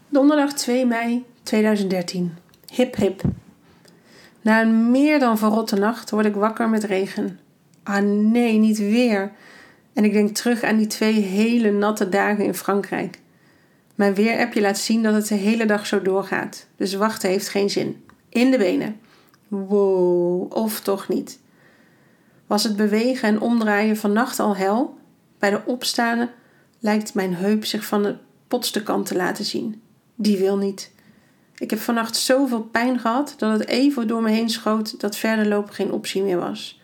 Donderdag 0.10 0.54
2 0.54 0.86
mei 0.86 1.26
2013. 1.44 2.34
Hip 2.74 2.96
hip. 2.96 3.22
Na 4.42 4.62
een 4.62 4.92
meer 4.92 5.20
dan 5.20 5.38
verrotte 5.38 5.76
nacht 5.76 6.10
word 6.10 6.26
ik 6.26 6.36
wakker 6.36 6.70
met 6.70 6.84
regen. 6.84 7.40
Ah 7.84 8.04
nee, 8.04 8.58
niet 8.58 8.78
weer. 8.78 9.32
En 9.94 10.04
ik 10.04 10.14
denk 10.14 10.36
terug 10.36 10.64
aan 10.64 10.78
die 10.78 10.88
twee 10.88 11.22
hele 11.22 11.72
natte 11.72 12.10
dagen 12.10 12.46
in 12.46 12.54
Frankrijk. 12.54 13.24
Mijn 13.96 14.14
weerappje 14.14 14.62
laat 14.62 14.78
zien 14.78 15.04
dat 15.04 15.14
het 15.14 15.28
de 15.28 15.36
hele 15.36 15.66
dag 15.66 15.88
zo 15.88 16.02
doorgaat. 16.02 16.68
Dus 16.76 16.94
wachten 16.94 17.30
heeft 17.30 17.50
geen 17.50 17.70
zin. 17.70 18.04
In 18.30 18.52
de 18.52 18.58
benen. 18.58 19.00
Wow, 19.48 20.54
of 20.54 20.80
toch 20.80 21.08
niet. 21.08 21.40
Was 22.48 22.64
het 22.64 22.76
bewegen 22.76 23.28
en 23.28 23.42
omdraaien 23.42 23.98
vannacht 23.98 24.40
al 24.40 24.56
hel? 24.56 24.98
Bij 25.40 25.50
de 25.50 25.62
opstaande 25.66 26.30
lijkt 26.80 27.14
mijn 27.14 27.36
heup 27.36 27.66
zich 27.66 27.86
van 27.86 28.04
de 28.04 28.16
potste 28.48 28.84
kant 28.84 29.06
te 29.06 29.16
laten 29.16 29.46
zien. 29.46 29.82
Die 30.16 30.38
wil 30.38 30.58
niet. 30.58 30.92
Ik 31.58 31.70
heb 31.70 31.80
vannacht 31.80 32.16
zoveel 32.16 32.62
pijn 32.62 33.00
gehad 33.00 33.34
dat 33.38 33.60
het 33.60 33.68
even 33.68 34.08
door 34.08 34.22
me 34.22 34.30
heen 34.30 34.50
schoot 34.50 35.00
dat 35.00 35.16
verder 35.16 35.48
lopen 35.48 35.74
geen 35.74 35.92
optie 35.92 36.24
meer 36.24 36.40
was. 36.40 36.82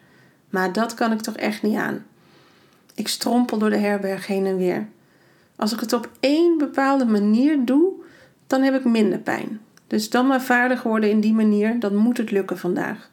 Maar 0.49 0.73
dat 0.73 0.93
kan 0.93 1.11
ik 1.11 1.21
toch 1.21 1.35
echt 1.35 1.61
niet 1.61 1.77
aan. 1.77 2.05
Ik 2.95 3.07
strompel 3.07 3.57
door 3.57 3.69
de 3.69 3.77
herberg 3.77 4.27
heen 4.27 4.45
en 4.45 4.57
weer. 4.57 4.87
Als 5.61 5.73
ik 5.73 5.79
het 5.79 5.93
op 5.93 6.09
één 6.19 6.57
bepaalde 6.57 7.05
manier 7.05 7.65
doe, 7.65 7.91
dan 8.47 8.61
heb 8.61 8.75
ik 8.75 8.83
minder 8.83 9.19
pijn. 9.19 9.59
Dus 9.87 10.09
dan 10.09 10.27
maar 10.27 10.41
vaardig 10.41 10.83
worden 10.83 11.09
in 11.09 11.19
die 11.19 11.33
manier, 11.33 11.79
dan 11.79 11.95
moet 11.95 12.17
het 12.17 12.31
lukken 12.31 12.57
vandaag. 12.57 13.09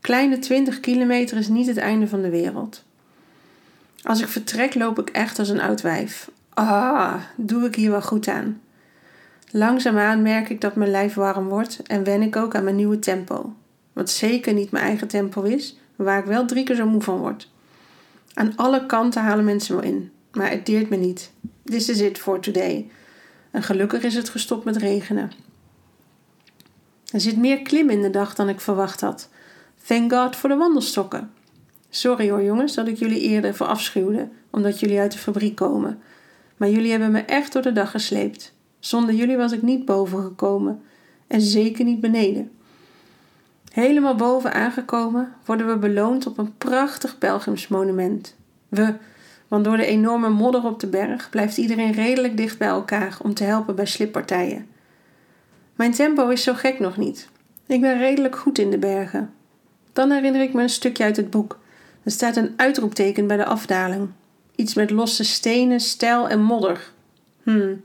Kleine 0.00 0.38
20 0.38 0.80
kilometer 0.80 1.36
is 1.36 1.48
niet 1.48 1.66
het 1.66 1.76
einde 1.76 2.08
van 2.08 2.22
de 2.22 2.30
wereld. 2.30 2.84
Als 4.02 4.20
ik 4.20 4.28
vertrek, 4.28 4.74
loop 4.74 4.98
ik 4.98 5.08
echt 5.10 5.38
als 5.38 5.48
een 5.48 5.60
oud 5.60 5.80
wijf. 5.80 6.30
Ah, 6.54 7.14
doe 7.36 7.64
ik 7.66 7.74
hier 7.74 7.90
wel 7.90 8.02
goed 8.02 8.28
aan. 8.28 8.60
Langzaamaan 9.50 10.22
merk 10.22 10.48
ik 10.48 10.60
dat 10.60 10.76
mijn 10.76 10.90
lijf 10.90 11.14
warm 11.14 11.48
wordt 11.48 11.82
en 11.82 12.04
wen 12.04 12.22
ik 12.22 12.36
ook 12.36 12.54
aan 12.54 12.64
mijn 12.64 12.76
nieuwe 12.76 12.98
tempo. 12.98 13.54
Wat 13.92 14.10
zeker 14.10 14.52
niet 14.52 14.70
mijn 14.70 14.84
eigen 14.84 15.08
tempo 15.08 15.42
is, 15.42 15.78
waar 15.96 16.18
ik 16.18 16.24
wel 16.24 16.46
drie 16.46 16.64
keer 16.64 16.76
zo 16.76 16.86
moe 16.86 17.02
van 17.02 17.18
word. 17.18 17.50
Aan 18.34 18.52
alle 18.56 18.86
kanten 18.86 19.22
halen 19.22 19.44
mensen 19.44 19.76
me 19.76 19.82
in, 19.82 20.10
maar 20.32 20.50
het 20.50 20.66
deert 20.66 20.90
me 20.90 20.96
niet. 20.96 21.32
This 21.64 21.88
is 21.88 22.00
it 22.00 22.18
for 22.18 22.40
today. 22.40 22.90
En 23.50 23.62
gelukkig 23.62 24.02
is 24.02 24.14
het 24.14 24.28
gestopt 24.28 24.64
met 24.64 24.76
regenen. 24.76 25.30
Er 27.12 27.20
zit 27.20 27.36
meer 27.36 27.62
klim 27.62 27.90
in 27.90 28.02
de 28.02 28.10
dag 28.10 28.34
dan 28.34 28.48
ik 28.48 28.60
verwacht 28.60 29.00
had. 29.00 29.28
Thank 29.86 30.12
God 30.12 30.36
voor 30.36 30.48
de 30.48 30.56
wandelstokken. 30.56 31.30
Sorry 31.90 32.30
hoor 32.30 32.42
jongens 32.42 32.74
dat 32.74 32.86
ik 32.86 32.96
jullie 32.96 33.20
eerder 33.20 33.54
verafschuwde, 33.54 34.28
omdat 34.50 34.80
jullie 34.80 34.98
uit 34.98 35.12
de 35.12 35.18
fabriek 35.18 35.56
komen. 35.56 36.02
Maar 36.56 36.68
jullie 36.68 36.90
hebben 36.90 37.10
me 37.10 37.20
echt 37.20 37.52
door 37.52 37.62
de 37.62 37.72
dag 37.72 37.90
gesleept. 37.90 38.52
Zonder 38.78 39.14
jullie 39.14 39.36
was 39.36 39.52
ik 39.52 39.62
niet 39.62 39.84
boven 39.84 40.22
gekomen 40.22 40.82
en 41.26 41.40
zeker 41.40 41.84
niet 41.84 42.00
beneden. 42.00 42.50
Helemaal 43.72 44.14
boven 44.14 44.52
aangekomen 44.52 45.34
worden 45.44 45.66
we 45.66 45.76
beloond 45.76 46.26
op 46.26 46.38
een 46.38 46.56
prachtig 46.58 47.18
pelgrimsmonument. 47.18 48.36
We, 48.68 48.94
want 49.48 49.64
door 49.64 49.76
de 49.76 49.86
enorme 49.86 50.28
modder 50.28 50.64
op 50.64 50.80
de 50.80 50.86
berg 50.86 51.30
blijft 51.30 51.56
iedereen 51.56 51.92
redelijk 51.92 52.36
dicht 52.36 52.58
bij 52.58 52.68
elkaar 52.68 53.16
om 53.22 53.34
te 53.34 53.44
helpen 53.44 53.74
bij 53.74 53.86
slippartijen. 53.86 54.66
Mijn 55.74 55.92
tempo 55.92 56.28
is 56.28 56.42
zo 56.42 56.54
gek 56.54 56.78
nog 56.78 56.96
niet. 56.96 57.28
Ik 57.66 57.80
ben 57.80 57.98
redelijk 57.98 58.36
goed 58.36 58.58
in 58.58 58.70
de 58.70 58.78
bergen. 58.78 59.32
Dan 59.92 60.10
herinner 60.10 60.42
ik 60.42 60.52
me 60.52 60.62
een 60.62 60.68
stukje 60.68 61.04
uit 61.04 61.16
het 61.16 61.30
boek. 61.30 61.58
Er 62.02 62.10
staat 62.10 62.36
een 62.36 62.54
uitroepteken 62.56 63.26
bij 63.26 63.36
de 63.36 63.44
afdaling. 63.44 64.08
Iets 64.54 64.74
met 64.74 64.90
losse 64.90 65.24
stenen, 65.24 65.80
stijl 65.80 66.28
en 66.28 66.42
modder. 66.42 66.92
Hmm, 67.42 67.84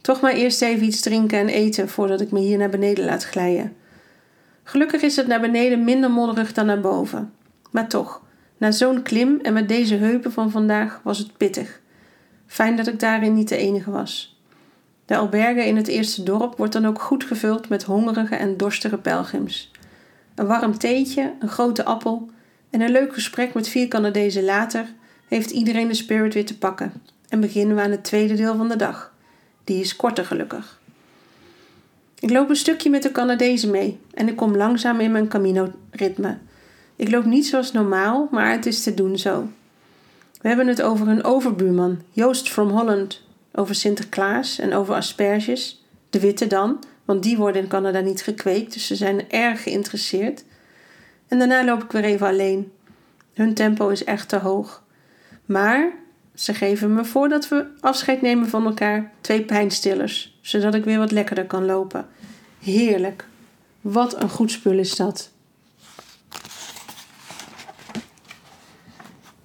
toch 0.00 0.20
maar 0.20 0.32
eerst 0.32 0.62
even 0.62 0.86
iets 0.86 1.00
drinken 1.00 1.38
en 1.38 1.48
eten 1.48 1.88
voordat 1.88 2.20
ik 2.20 2.30
me 2.30 2.40
hier 2.40 2.58
naar 2.58 2.68
beneden 2.68 3.04
laat 3.04 3.24
glijden. 3.24 3.76
Gelukkig 4.62 5.02
is 5.02 5.16
het 5.16 5.26
naar 5.26 5.40
beneden 5.40 5.84
minder 5.84 6.10
modderig 6.10 6.52
dan 6.52 6.66
naar 6.66 6.80
boven. 6.80 7.32
Maar 7.70 7.88
toch, 7.88 8.22
na 8.58 8.70
zo'n 8.70 9.02
klim 9.02 9.38
en 9.42 9.52
met 9.52 9.68
deze 9.68 9.94
heupen 9.94 10.32
van 10.32 10.50
vandaag 10.50 11.00
was 11.02 11.18
het 11.18 11.36
pittig. 11.36 11.80
Fijn 12.46 12.76
dat 12.76 12.86
ik 12.86 13.00
daarin 13.00 13.34
niet 13.34 13.48
de 13.48 13.56
enige 13.56 13.90
was. 13.90 14.40
De 15.04 15.16
alberge 15.16 15.66
in 15.66 15.76
het 15.76 15.88
eerste 15.88 16.22
dorp 16.22 16.56
wordt 16.56 16.72
dan 16.72 16.86
ook 16.86 17.00
goed 17.00 17.24
gevuld 17.24 17.68
met 17.68 17.82
hongerige 17.82 18.34
en 18.34 18.56
dorstige 18.56 18.98
pelgrims. 18.98 19.70
Een 20.34 20.46
warm 20.46 20.78
theetje, 20.78 21.32
een 21.40 21.48
grote 21.48 21.84
appel 21.84 22.30
en 22.70 22.80
een 22.80 22.90
leuk 22.90 23.14
gesprek 23.14 23.54
met 23.54 23.68
vier 23.68 23.88
Canadezen 23.88 24.44
later 24.44 24.86
heeft 25.28 25.50
iedereen 25.50 25.88
de 25.88 25.94
spirit 25.94 26.34
weer 26.34 26.46
te 26.46 26.58
pakken 26.58 26.92
en 27.28 27.40
beginnen 27.40 27.76
we 27.76 27.82
aan 27.82 27.90
het 27.90 28.04
tweede 28.04 28.34
deel 28.34 28.56
van 28.56 28.68
de 28.68 28.76
dag. 28.76 29.12
Die 29.64 29.80
is 29.80 29.96
korter 29.96 30.24
gelukkig. 30.24 30.80
Ik 32.18 32.30
loop 32.30 32.48
een 32.48 32.56
stukje 32.56 32.90
met 32.90 33.02
de 33.02 33.12
Canadezen 33.12 33.70
mee 33.70 34.00
en 34.14 34.28
ik 34.28 34.36
kom 34.36 34.56
langzaam 34.56 35.00
in 35.00 35.12
mijn 35.12 35.28
Camino-ritme. 35.28 36.38
Ik 36.98 37.10
loop 37.10 37.24
niet 37.24 37.46
zoals 37.46 37.72
normaal, 37.72 38.28
maar 38.30 38.50
het 38.50 38.66
is 38.66 38.82
te 38.82 38.94
doen 38.94 39.18
zo. 39.18 39.48
We 40.40 40.48
hebben 40.48 40.66
het 40.66 40.82
over 40.82 41.08
een 41.08 41.24
overbuurman, 41.24 42.02
Joost 42.10 42.50
from 42.50 42.68
Holland, 42.68 43.22
over 43.52 43.74
Sinterklaas 43.74 44.58
en 44.58 44.74
over 44.74 44.94
asperges. 44.94 45.84
De 46.10 46.20
witte 46.20 46.46
dan, 46.46 46.84
want 47.04 47.22
die 47.22 47.36
worden 47.36 47.62
in 47.62 47.68
Canada 47.68 48.00
niet 48.00 48.22
gekweekt, 48.22 48.72
dus 48.72 48.86
ze 48.86 48.96
zijn 48.96 49.30
erg 49.30 49.62
geïnteresseerd. 49.62 50.44
En 51.28 51.38
daarna 51.38 51.64
loop 51.64 51.82
ik 51.82 51.92
weer 51.92 52.04
even 52.04 52.26
alleen. 52.26 52.72
Hun 53.34 53.54
tempo 53.54 53.88
is 53.88 54.04
echt 54.04 54.28
te 54.28 54.38
hoog. 54.38 54.82
Maar 55.44 55.92
ze 56.34 56.54
geven 56.54 56.94
me 56.94 57.04
voordat 57.04 57.48
we 57.48 57.66
afscheid 57.80 58.22
nemen 58.22 58.48
van 58.48 58.66
elkaar 58.66 59.12
twee 59.20 59.42
pijnstillers, 59.42 60.38
zodat 60.40 60.74
ik 60.74 60.84
weer 60.84 60.98
wat 60.98 61.10
lekkerder 61.10 61.46
kan 61.46 61.64
lopen. 61.64 62.06
Heerlijk. 62.60 63.26
Wat 63.80 64.22
een 64.22 64.30
goed 64.30 64.50
spul 64.50 64.78
is 64.78 64.96
dat. 64.96 65.30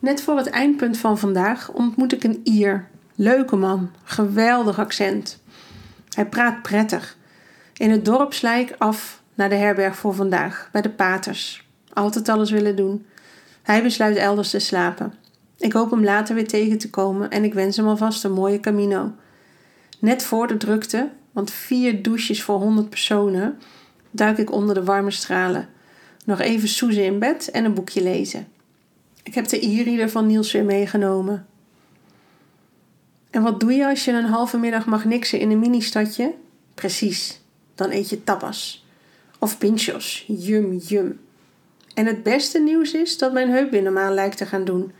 Net 0.04 0.22
voor 0.22 0.38
het 0.38 0.48
eindpunt 0.48 0.98
van 0.98 1.18
vandaag 1.18 1.72
ontmoet 1.72 2.14
ik 2.14 2.24
een 2.24 2.40
Ier. 2.44 2.88
Leuke 3.16 3.56
man, 3.56 3.92
geweldig 4.04 4.80
accent. 4.80 5.42
Hij 6.10 6.26
praat 6.26 6.62
prettig. 6.62 7.18
In 7.74 7.92
het 7.92 8.06
dorp 8.06 8.34
sla 8.34 8.56
ik 8.56 8.76
af 8.78 9.22
naar 9.34 9.50
de 9.50 9.56
herberg 9.56 9.96
voor 9.96 10.14
vandaag, 10.14 10.70
bij 10.72 10.82
de 10.82 10.90
paters. 10.90 11.68
Altijd 11.94 12.30
alles 12.30 12.52
willen 12.52 12.76
doen. 12.76 13.06
Hij 13.62 13.84
besluit 13.84 14.16
elders 14.16 14.50
te 14.50 14.60
slapen. 14.60 15.14
Ik 15.58 15.74
hoop 15.74 15.92
hem 15.92 16.04
later 16.04 16.36
weer 16.36 16.48
tegen 16.48 16.78
te 16.78 16.90
komen 16.90 17.30
en 17.30 17.44
ik 17.44 17.54
wens 17.54 17.78
hem 17.78 17.88
alvast 17.88 18.24
een 18.24 18.34
mooie 18.34 18.60
camino. 18.60 19.12
Net 20.00 20.24
voor 20.24 20.48
de 20.48 20.58
drukte, 20.58 21.10
want 21.32 21.52
vier 21.52 22.02
douches 22.02 22.44
voor 22.44 22.58
100 22.58 22.90
personen, 22.90 23.60
duik 24.12 24.38
ik 24.38 24.52
onder 24.52 24.76
de 24.76 24.84
warme 24.84 25.12
stralen. 25.12 25.70
Nog 26.26 26.40
even 26.40 26.68
soezen 26.68 27.06
in 27.06 27.20
bed 27.20 27.52
en 27.52 27.66
een 27.66 27.74
boekje 27.74 28.04
lezen. 28.04 28.48
Ik 29.24 29.34
heb 29.34 29.48
de 29.48 29.66
e-reader 29.66 30.10
van 30.10 30.28
Niels 30.28 30.52
weer 30.52 30.66
meegenomen. 30.66 31.48
En 33.30 33.42
wat 33.42 33.60
doe 33.60 33.74
je 33.74 33.88
als 33.88 34.06
je 34.06 34.12
een 34.12 34.26
halve 34.26 34.58
middag 34.58 34.86
mag 34.86 35.06
niksen 35.06 35.40
in 35.40 35.52
een 35.52 35.60
mini-stadje? 35.60 36.34
Precies, 36.74 37.42
dan 37.76 37.92
eet 37.92 38.10
je 38.10 38.24
tapas. 38.24 38.86
Of 39.40 39.58
pinchos, 39.58 40.26
yum 40.28 40.74
yum. 40.74 41.20
En 41.94 42.06
het 42.06 42.24
beste 42.24 42.60
nieuws 42.60 42.94
is 42.94 43.18
dat 43.18 43.34
mijn 43.34 43.50
heup 43.50 43.72
weer 43.72 43.82
normaal 43.82 44.14
lijkt 44.14 44.38
te 44.38 44.46
gaan 44.46 44.66
doen 44.66 44.92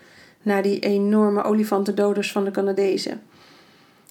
naar 0.42 0.64
die 0.64 0.80
enorme 0.80 1.44
olifantendoders 1.44 2.32
van 2.32 2.44
de 2.44 2.52
Canadezen. 2.52 3.22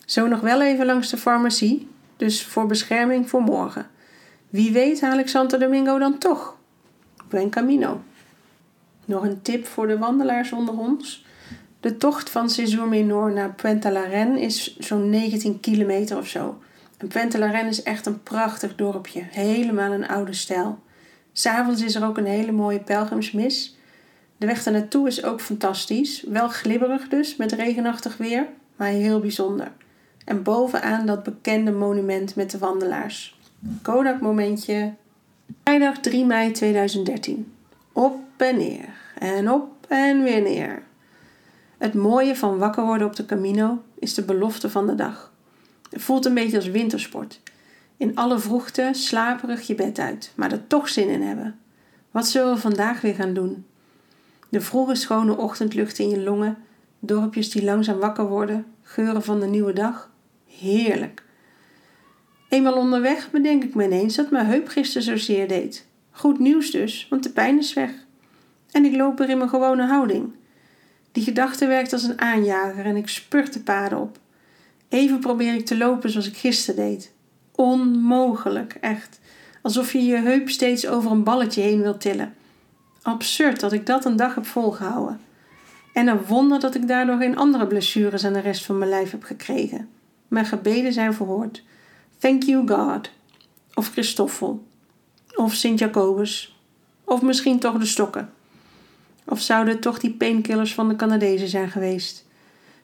Zo 0.05 0.27
nog 0.27 0.41
wel 0.41 0.63
even 0.63 0.87
langs 0.87 1.11
de 1.11 1.17
farmacie, 1.17 1.89
dus 2.17 2.47
voor 2.47 2.67
bescherming 2.67 3.29
voor 3.29 3.43
morgen. 3.43 3.87
Wie 4.51 4.73
weet 4.73 5.01
haal 5.01 5.19
ik 5.19 5.29
Santo 5.29 5.59
Domingo 5.59 5.99
dan 5.99 6.19
toch? 6.19 6.57
Buen 7.29 7.51
camino. 7.51 8.03
Nog 9.05 9.23
een 9.23 9.43
tip 9.43 9.67
voor 9.67 9.87
de 9.87 9.99
wandelaars 9.99 10.53
onder 10.53 10.79
ons. 10.79 11.25
De 11.81 11.97
tocht 11.97 12.31
van 12.31 12.51
Menor 12.89 13.33
naar 13.33 13.55
Puente 13.55 13.93
la 13.93 14.05
Reine 14.05 14.41
is 14.41 14.77
zo'n 14.79 15.11
19 15.11 15.61
kilometer 15.61 16.19
of 16.19 16.27
zo. 16.27 16.59
En 16.97 17.09
Puente 17.09 17.39
la 17.39 17.51
Reine 17.51 17.69
is 17.69 17.83
echt 17.83 18.07
een 18.07 18.23
prachtig 18.23 18.75
dorpje, 18.75 19.23
helemaal 19.31 19.93
een 19.93 20.09
oude 20.09 20.33
stijl. 20.33 20.79
S'avonds 21.33 21.83
is 21.83 21.95
er 21.95 22.07
ook 22.07 22.17
een 22.17 22.27
hele 22.27 22.53
mooie 22.53 22.81
pelgrimsmis 22.81 23.77
de 24.43 24.49
weg 24.49 24.63
daar 24.63 24.73
naartoe 24.73 25.07
is 25.07 25.25
ook 25.25 25.41
fantastisch. 25.41 26.23
Wel 26.23 26.49
glibberig 26.49 27.09
dus, 27.09 27.37
met 27.37 27.53
regenachtig 27.53 28.17
weer, 28.17 28.47
maar 28.77 28.89
heel 28.89 29.21
bijzonder. 29.21 29.73
En 30.25 30.43
bovenaan 30.43 31.07
dat 31.07 31.23
bekende 31.23 31.71
monument 31.71 32.37
met 32.37 32.51
de 32.51 32.59
wandelaars. 32.59 33.39
Kodak 33.83 34.21
momentje. 34.21 34.93
Vrijdag 35.63 35.99
3 35.99 36.25
mei 36.25 36.51
2013. 36.51 37.52
Op 37.93 38.21
en 38.37 38.57
neer. 38.57 38.89
En 39.19 39.51
op 39.51 39.87
en 39.89 40.23
weer 40.23 40.43
neer. 40.43 40.83
Het 41.79 41.95
mooie 41.95 42.37
van 42.37 42.59
wakker 42.59 42.85
worden 42.85 43.07
op 43.07 43.17
de 43.17 43.27
Camino 43.27 43.83
is 43.99 44.15
de 44.15 44.23
belofte 44.25 44.71
van 44.71 44.87
de 44.87 44.95
dag. 44.95 45.33
Het 45.91 46.03
voelt 46.03 46.25
een 46.25 46.35
beetje 46.35 46.57
als 46.57 46.69
wintersport. 46.69 47.41
In 47.97 48.17
alle 48.17 48.39
vroegte 48.39 48.91
slaperig 48.93 49.67
je 49.67 49.75
bed 49.75 49.99
uit, 49.99 50.33
maar 50.35 50.53
er 50.53 50.67
toch 50.67 50.89
zin 50.89 51.09
in 51.09 51.23
hebben. 51.23 51.59
Wat 52.11 52.29
zullen 52.29 52.55
we 52.55 52.61
vandaag 52.61 53.01
weer 53.01 53.15
gaan 53.15 53.35
doen? 53.35 53.67
De 54.49 54.61
vroege 54.61 54.95
schone 54.95 55.37
ochtendlucht 55.37 55.99
in 55.99 56.09
je 56.09 56.21
longen, 56.21 56.57
dorpjes 56.99 57.51
die 57.51 57.65
langzaam 57.65 57.99
wakker 57.99 58.29
worden, 58.29 58.67
geuren 58.83 59.23
van 59.23 59.41
de 59.41 59.47
nieuwe 59.47 59.73
dag. 59.73 60.11
Heerlijk. 60.47 61.23
Eenmaal 62.49 62.77
onderweg 62.77 63.31
bedenk 63.31 63.65
ik 63.65 63.75
me 63.75 63.85
ineens 63.85 64.17
dat 64.17 64.31
mijn 64.31 64.47
heup 64.47 64.69
gisteren 64.69 65.03
zozeer 65.03 65.49
deed. 65.49 65.87
Goed 66.13 66.39
nieuws 66.39 66.71
dus, 66.71 67.07
want 67.11 67.23
de 67.23 67.31
pijn 67.31 67.59
is 67.59 67.75
weg. 67.75 67.91
En 68.71 68.85
ik 68.85 68.97
loop 68.97 69.19
weer 69.19 69.29
in 69.29 69.39
mijn 69.39 69.49
gewone 69.49 69.87
houding. 69.87 70.35
Die 71.13 71.25
gedachte 71.25 71.67
werkt 71.67 71.93
als 71.93 72.03
een 72.03 72.21
aanjager 72.21 72.85
en 72.85 72.97
ik 72.97 73.09
spurt 73.09 73.53
de 73.53 73.61
paden 73.61 73.99
op. 73.99 74.19
Even 74.89 75.21
probeer 75.21 75.55
ik 75.55 75.67
te 75.67 75.77
lopen 75.77 76.11
zoals 76.11 76.27
ik 76.27 76.37
gisteren 76.37 76.85
deed. 76.85 77.13
Onmogelijk, 77.55 78.77
echt. 78.81 79.21
Alsof 79.63 79.93
je 79.93 80.05
je 80.05 80.17
heup 80.17 80.49
steeds 80.49 80.87
over 80.87 81.11
een 81.11 81.25
balletje 81.25 81.63
heen 81.63 81.83
wilt 81.83 82.01
tillen. 82.01 82.35
Absurd 83.03 83.61
dat 83.61 83.73
ik 83.73 83.87
dat 83.87 84.05
een 84.05 84.17
dag 84.17 84.35
heb 84.35 84.47
volgehouden. 84.47 85.21
En 85.93 86.07
een 86.07 86.25
wonder 86.25 86.61
dat 86.61 86.75
ik 86.75 86.89
daardoor 86.89 87.17
geen 87.17 87.37
andere 87.37 87.67
blessures 87.67 88.25
aan 88.25 88.33
de 88.33 88.41
rest 88.41 88.65
van 88.65 88.79
mijn 88.79 88.91
lijf 88.91 89.11
heb 89.11 89.23
gekregen. 89.23 89.89
Mijn 90.29 90.47
gebeden 90.47 90.93
zijn 90.93 91.15
verhoord. 91.15 91.63
Thank 92.19 92.43
you 92.43 92.69
God. 92.69 93.11
Of 93.75 93.91
Christoffel. 93.91 94.67
Of 95.35 95.55
Sint 95.55 95.79
Jacobus. 95.79 96.57
Of 97.05 97.23
misschien 97.23 97.59
toch 97.59 97.79
de 97.79 97.87
stokken. 97.87 98.33
Of 99.25 99.41
zouden 99.41 99.73
het 99.73 99.83
toch 99.83 99.99
die 99.99 100.11
painkillers 100.11 100.75
van 100.75 100.89
de 100.89 100.97
Canadezen 100.97 101.49
zijn 101.49 101.71
geweest? 101.71 102.25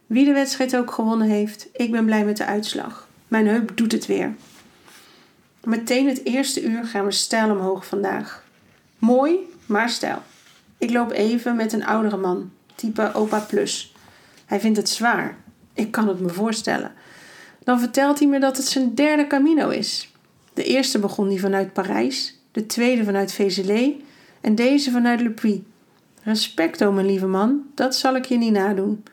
Wie 0.07 0.25
de 0.25 0.33
wedstrijd 0.33 0.77
ook 0.77 0.91
gewonnen 0.91 1.29
heeft, 1.29 1.69
ik 1.73 1.91
ben 1.91 2.05
blij 2.05 2.25
met 2.25 2.37
de 2.37 2.45
uitslag. 2.45 3.09
Mijn 3.29 3.47
heup 3.47 3.77
doet 3.77 3.93
het 3.93 4.07
weer. 4.07 4.35
Meteen 5.65 6.09
het 6.09 6.25
eerste 6.25 6.63
uur 6.63 6.85
gaan 6.85 7.05
we 7.05 7.11
stijl 7.11 7.51
omhoog 7.51 7.87
vandaag. 7.87 8.45
Mooi, 8.99 9.37
maar 9.67 9.91
stijl. 9.91 10.23
Ik 10.79 10.91
loop 10.91 11.11
even 11.11 11.57
met 11.57 11.73
een 11.73 11.87
oudere 11.87 12.17
man, 12.17 12.51
type 12.75 13.13
opa 13.15 13.39
plus. 13.39 13.95
Hij 14.47 14.61
vindt 14.61 14.77
het 14.77 14.89
zwaar. 14.89 15.37
Ik 15.75 15.91
kan 15.91 16.09
het 16.09 16.21
me 16.21 16.29
voorstellen. 16.29 16.93
Dan 17.65 17.81
vertelt 17.81 18.19
hij 18.19 18.29
me 18.29 18.41
dat 18.41 18.57
het 18.57 18.67
zijn 18.67 18.95
derde 18.95 19.27
Camino 19.27 19.69
is. 19.69 20.13
De 20.55 20.65
eerste 20.65 20.99
begon 20.99 21.29
hij 21.29 21.39
vanuit 21.39 21.73
Parijs, 21.73 22.38
de 22.59 22.67
tweede 22.67 23.05
vanuit 23.05 23.33
Vézelay 23.33 23.97
en 24.41 24.55
deze 24.55 24.91
vanuit 24.91 25.21
Le 25.21 25.31
Puy. 25.31 25.63
Respect, 26.23 26.79
mijn 26.79 27.07
lieve 27.07 27.27
man, 27.27 27.63
dat 27.75 27.97
zal 27.97 28.17
ik 28.17 28.25
je 28.25 28.37
niet 28.37 28.53
nadoen. 28.53 29.05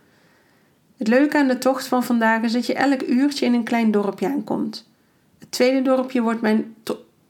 Het 0.97 1.07
leuke 1.07 1.37
aan 1.37 1.47
de 1.47 1.57
tocht 1.57 1.87
van 1.87 2.03
vandaag 2.03 2.41
is 2.41 2.51
dat 2.51 2.65
je 2.65 2.73
elk 2.73 3.01
uurtje 3.01 3.45
in 3.45 3.53
een 3.53 3.63
klein 3.63 3.91
dorpje 3.91 4.27
aankomt. 4.27 4.89
Het 5.39 5.51
tweede 5.51 5.81
dorpje 5.81 6.21
wordt 6.21 6.41
mijn 6.41 6.75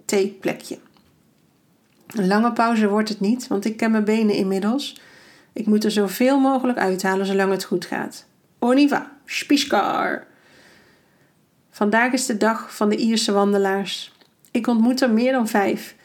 theeplekje. 0.05 0.77
Een 2.07 2.27
lange 2.27 2.53
pauze 2.53 2.88
wordt 2.88 3.10
het 3.10 3.19
niet, 3.19 3.48
want 3.48 3.65
ik 3.65 3.77
ken 3.77 3.91
mijn 3.91 4.03
benen 4.03 4.36
inmiddels. 4.36 5.01
Ik 5.53 5.65
moet 5.65 5.84
er 5.84 5.91
zoveel 5.91 6.39
mogelijk 6.39 6.77
uithalen 6.77 7.25
zolang 7.25 7.51
het 7.51 7.63
goed 7.63 7.86
gaat. 7.86 8.25
Oniva, 8.60 9.12
spieskar. 9.25 10.27
Vandaag 11.69 12.12
is 12.12 12.25
de 12.25 12.38
dag 12.38 12.75
van 12.75 12.89
de 12.89 12.95
Ierse 12.95 13.31
wandelaars. 13.31 14.13
Ik 14.51 14.68
ontmoet 14.68 15.01
er 15.01 15.11
meer 15.11 15.31
dan 15.31 15.48
vijf. 15.48 15.96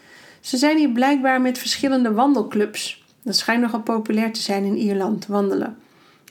Ze 0.40 0.56
zijn 0.56 0.76
hier 0.76 0.90
blijkbaar 0.90 1.40
met 1.40 1.58
verschillende 1.58 2.12
wandelclubs. 2.12 3.04
Dat 3.22 3.36
schijnt 3.36 3.62
nogal 3.62 3.82
populair 3.82 4.32
te 4.32 4.40
zijn 4.40 4.64
in 4.64 4.76
Ierland, 4.76 5.26
wandelen. 5.26 5.76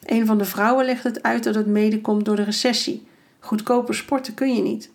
Een 0.06 0.26
van 0.26 0.38
de 0.38 0.45
vrouwen 0.45 0.86
legt 0.86 1.04
het 1.04 1.24
uit 1.24 1.43
dat 1.43 1.56
het 1.56 1.67
mede 1.67 2.02
komt 2.02 2.26
door 2.26 2.36
de 2.36 2.43
recessie. 2.43 3.08
Goedkoper 3.39 3.95
sporten 3.95 4.34
kun 4.34 4.56
je 4.56 4.62
niet. 4.62 4.89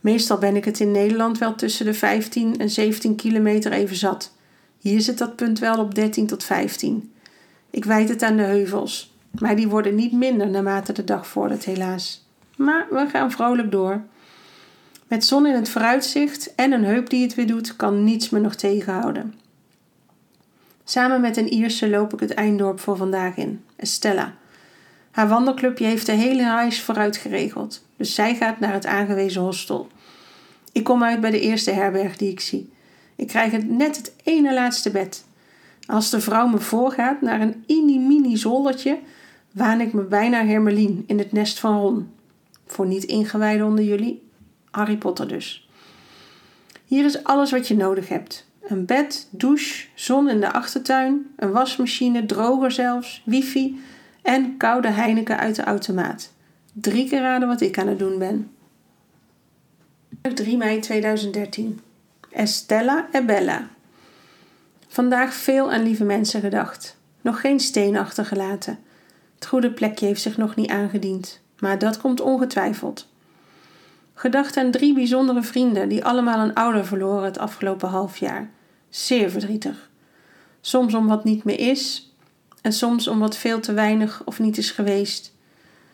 Meestal 0.00 0.38
ben 0.38 0.56
ik 0.56 0.64
het 0.64 0.80
in 0.80 0.90
Nederland 0.90 1.38
wel 1.38 1.54
tussen 1.54 1.84
de 1.84 1.94
15 1.94 2.58
en 2.58 2.70
17 2.70 3.16
kilometer 3.16 3.72
even 3.72 3.96
zat. 3.96 4.32
Hier 4.78 5.00
zit 5.00 5.18
dat 5.18 5.36
punt 5.36 5.58
wel 5.58 5.78
op 5.78 5.94
13 5.94 6.26
tot 6.26 6.44
15. 6.44 7.12
Ik 7.70 7.84
wijd 7.84 8.08
het 8.08 8.22
aan 8.22 8.36
de 8.36 8.42
heuvels, 8.42 9.14
maar 9.38 9.56
die 9.56 9.68
worden 9.68 9.94
niet 9.94 10.12
minder 10.12 10.50
naarmate 10.50 10.92
de 10.92 11.04
dag 11.04 11.26
vordert, 11.26 11.64
helaas. 11.64 12.26
Maar 12.56 12.86
we 12.90 13.06
gaan 13.08 13.30
vrolijk 13.30 13.70
door. 13.70 14.02
Met 15.12 15.24
zon 15.24 15.46
in 15.46 15.54
het 15.54 15.68
vooruitzicht 15.68 16.54
en 16.54 16.72
een 16.72 16.84
heup 16.84 17.10
die 17.10 17.22
het 17.22 17.34
weer 17.34 17.46
doet, 17.46 17.76
kan 17.76 18.04
niets 18.04 18.30
me 18.30 18.40
nog 18.40 18.54
tegenhouden. 18.54 19.34
Samen 20.84 21.20
met 21.20 21.36
een 21.36 21.52
Ierse 21.52 21.88
loop 21.88 22.12
ik 22.12 22.20
het 22.20 22.34
einddorp 22.34 22.80
voor 22.80 22.96
vandaag 22.96 23.36
in, 23.36 23.64
Estella. 23.76 24.34
Haar 25.10 25.28
wandelclubje 25.28 25.84
heeft 25.84 26.06
de 26.06 26.12
hele 26.12 26.42
reis 26.42 26.82
vooruit 26.82 27.16
geregeld, 27.16 27.84
dus 27.96 28.14
zij 28.14 28.34
gaat 28.34 28.60
naar 28.60 28.72
het 28.72 28.86
aangewezen 28.86 29.42
hostel. 29.42 29.88
Ik 30.72 30.84
kom 30.84 31.02
uit 31.02 31.20
bij 31.20 31.30
de 31.30 31.40
eerste 31.40 31.70
herberg 31.70 32.16
die 32.16 32.30
ik 32.30 32.40
zie. 32.40 32.70
Ik 33.16 33.26
krijg 33.26 33.62
net 33.62 33.96
het 33.96 34.14
ene 34.22 34.54
laatste 34.54 34.90
bed. 34.90 35.24
Als 35.86 36.10
de 36.10 36.20
vrouw 36.20 36.46
me 36.46 36.58
voorgaat 36.58 37.20
naar 37.20 37.40
een 37.40 37.64
mini-mini 37.66 38.36
zoldertje, 38.36 38.98
waan 39.50 39.80
ik 39.80 39.92
me 39.92 40.02
bijna 40.02 40.44
Hermelien 40.44 41.04
in 41.06 41.18
het 41.18 41.32
nest 41.32 41.58
van 41.58 41.80
Ron. 41.80 42.10
Voor 42.66 42.86
niet 42.86 43.04
ingewijden 43.04 43.66
onder 43.66 43.84
jullie, 43.84 44.30
Harry 44.72 44.96
Potter 44.96 45.28
dus. 45.28 45.68
Hier 46.84 47.04
is 47.04 47.24
alles 47.24 47.50
wat 47.50 47.68
je 47.68 47.76
nodig 47.76 48.08
hebt. 48.08 48.46
Een 48.62 48.86
bed, 48.86 49.28
douche, 49.30 49.86
zon 49.94 50.28
in 50.28 50.40
de 50.40 50.52
achtertuin, 50.52 51.26
een 51.36 51.52
wasmachine, 51.52 52.26
droger 52.26 52.70
zelfs, 52.70 53.22
wifi 53.24 53.80
en 54.22 54.56
koude 54.56 54.88
Heineken 54.88 55.38
uit 55.38 55.56
de 55.56 55.62
automaat. 55.62 56.32
Drie 56.72 57.08
keer 57.08 57.20
raden 57.20 57.48
wat 57.48 57.60
ik 57.60 57.78
aan 57.78 57.86
het 57.86 57.98
doen 57.98 58.18
ben. 58.18 58.50
3 60.34 60.56
mei 60.56 60.80
2013. 60.80 61.80
Estella 62.30 63.08
e 63.12 63.22
Bella. 63.22 63.68
Vandaag 64.88 65.34
veel 65.34 65.72
aan 65.72 65.82
lieve 65.82 66.04
mensen 66.04 66.40
gedacht. 66.40 66.96
Nog 67.20 67.40
geen 67.40 67.60
steen 67.60 67.96
achtergelaten. 67.96 68.78
Het 69.34 69.46
goede 69.46 69.70
plekje 69.70 70.06
heeft 70.06 70.22
zich 70.22 70.36
nog 70.36 70.54
niet 70.54 70.70
aangediend, 70.70 71.40
maar 71.58 71.78
dat 71.78 72.00
komt 72.00 72.20
ongetwijfeld. 72.20 73.11
Gedacht 74.14 74.56
aan 74.56 74.70
drie 74.70 74.94
bijzondere 74.94 75.42
vrienden 75.42 75.88
die 75.88 76.04
allemaal 76.04 76.38
een 76.38 76.54
ouder 76.54 76.86
verloren 76.86 77.24
het 77.24 77.38
afgelopen 77.38 77.88
half 77.88 78.16
jaar. 78.16 78.50
Zeer 78.88 79.30
verdrietig. 79.30 79.90
Soms 80.60 80.94
om 80.94 81.06
wat 81.06 81.24
niet 81.24 81.44
meer 81.44 81.58
is 81.58 82.12
en 82.60 82.72
soms 82.72 83.08
om 83.08 83.18
wat 83.18 83.36
veel 83.36 83.60
te 83.60 83.72
weinig 83.72 84.22
of 84.24 84.38
niet 84.38 84.58
is 84.58 84.70
geweest. 84.70 85.34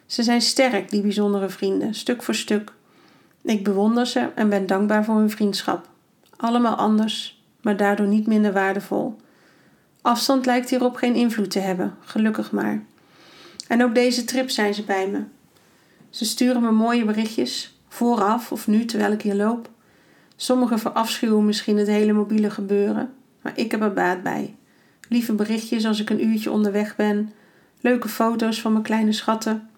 Ze 0.07 0.23
zijn 0.23 0.41
sterk, 0.41 0.91
die 0.91 1.03
bijzondere 1.03 1.49
vrienden, 1.49 1.95
stuk 1.95 2.23
voor 2.23 2.35
stuk. 2.35 2.73
Ik 3.43 3.65
bewonder 3.65 4.07
ze 4.07 4.29
en 4.35 4.49
ben 4.49 4.67
dankbaar 4.67 5.05
voor 5.05 5.17
hun 5.17 5.31
vriendschap. 5.31 5.89
Allemaal 6.37 6.75
anders, 6.75 7.43
maar 7.61 7.77
daardoor 7.77 8.07
niet 8.07 8.27
minder 8.27 8.53
waardevol. 8.53 9.17
Afstand 10.03 10.47
lijkt 10.47 10.71
hierop 10.71 10.97
geen 10.97 11.15
invloed 11.15 11.51
te 11.51 11.59
hebben, 11.59 11.97
gelukkig 12.01 12.51
maar. 12.51 12.85
En 13.69 13.83
ook 13.83 13.95
deze 13.95 14.25
trip 14.25 14.51
zijn 14.51 14.75
ze 14.75 14.83
bij 14.83 15.09
me. 15.09 15.23
Ze 16.11 16.25
sturen 16.25 16.63
me 16.63 16.71
mooie 16.71 17.05
berichtjes, 17.05 17.78
vooraf 17.89 18.53
of 18.53 18.67
nu 18.67 18.85
terwijl 18.85 19.13
ik 19.13 19.23
hier 19.23 19.35
loop. 19.35 19.69
Sommigen 20.37 20.79
verafschuwen 20.79 21.45
misschien 21.45 21.77
het 21.77 21.87
hele 21.87 22.13
mobiele 22.13 22.51
gebeuren, 22.51 23.15
maar 23.43 23.53
ik 23.59 23.71
heb 23.71 23.83
er 23.83 23.93
baat 23.93 24.23
bij. 24.23 24.55
Lieve 25.09 25.33
berichtjes 25.33 25.85
als 25.85 26.01
ik 26.01 26.11
een 26.11 26.27
uurtje 26.27 26.51
onderweg 26.51 26.97
ben, 26.97 27.33
leuke 27.81 28.09
foto's 28.09 28.61
van 28.61 28.73
mijn 28.73 28.85
kleine 28.85 29.13
schatten, 29.13 29.69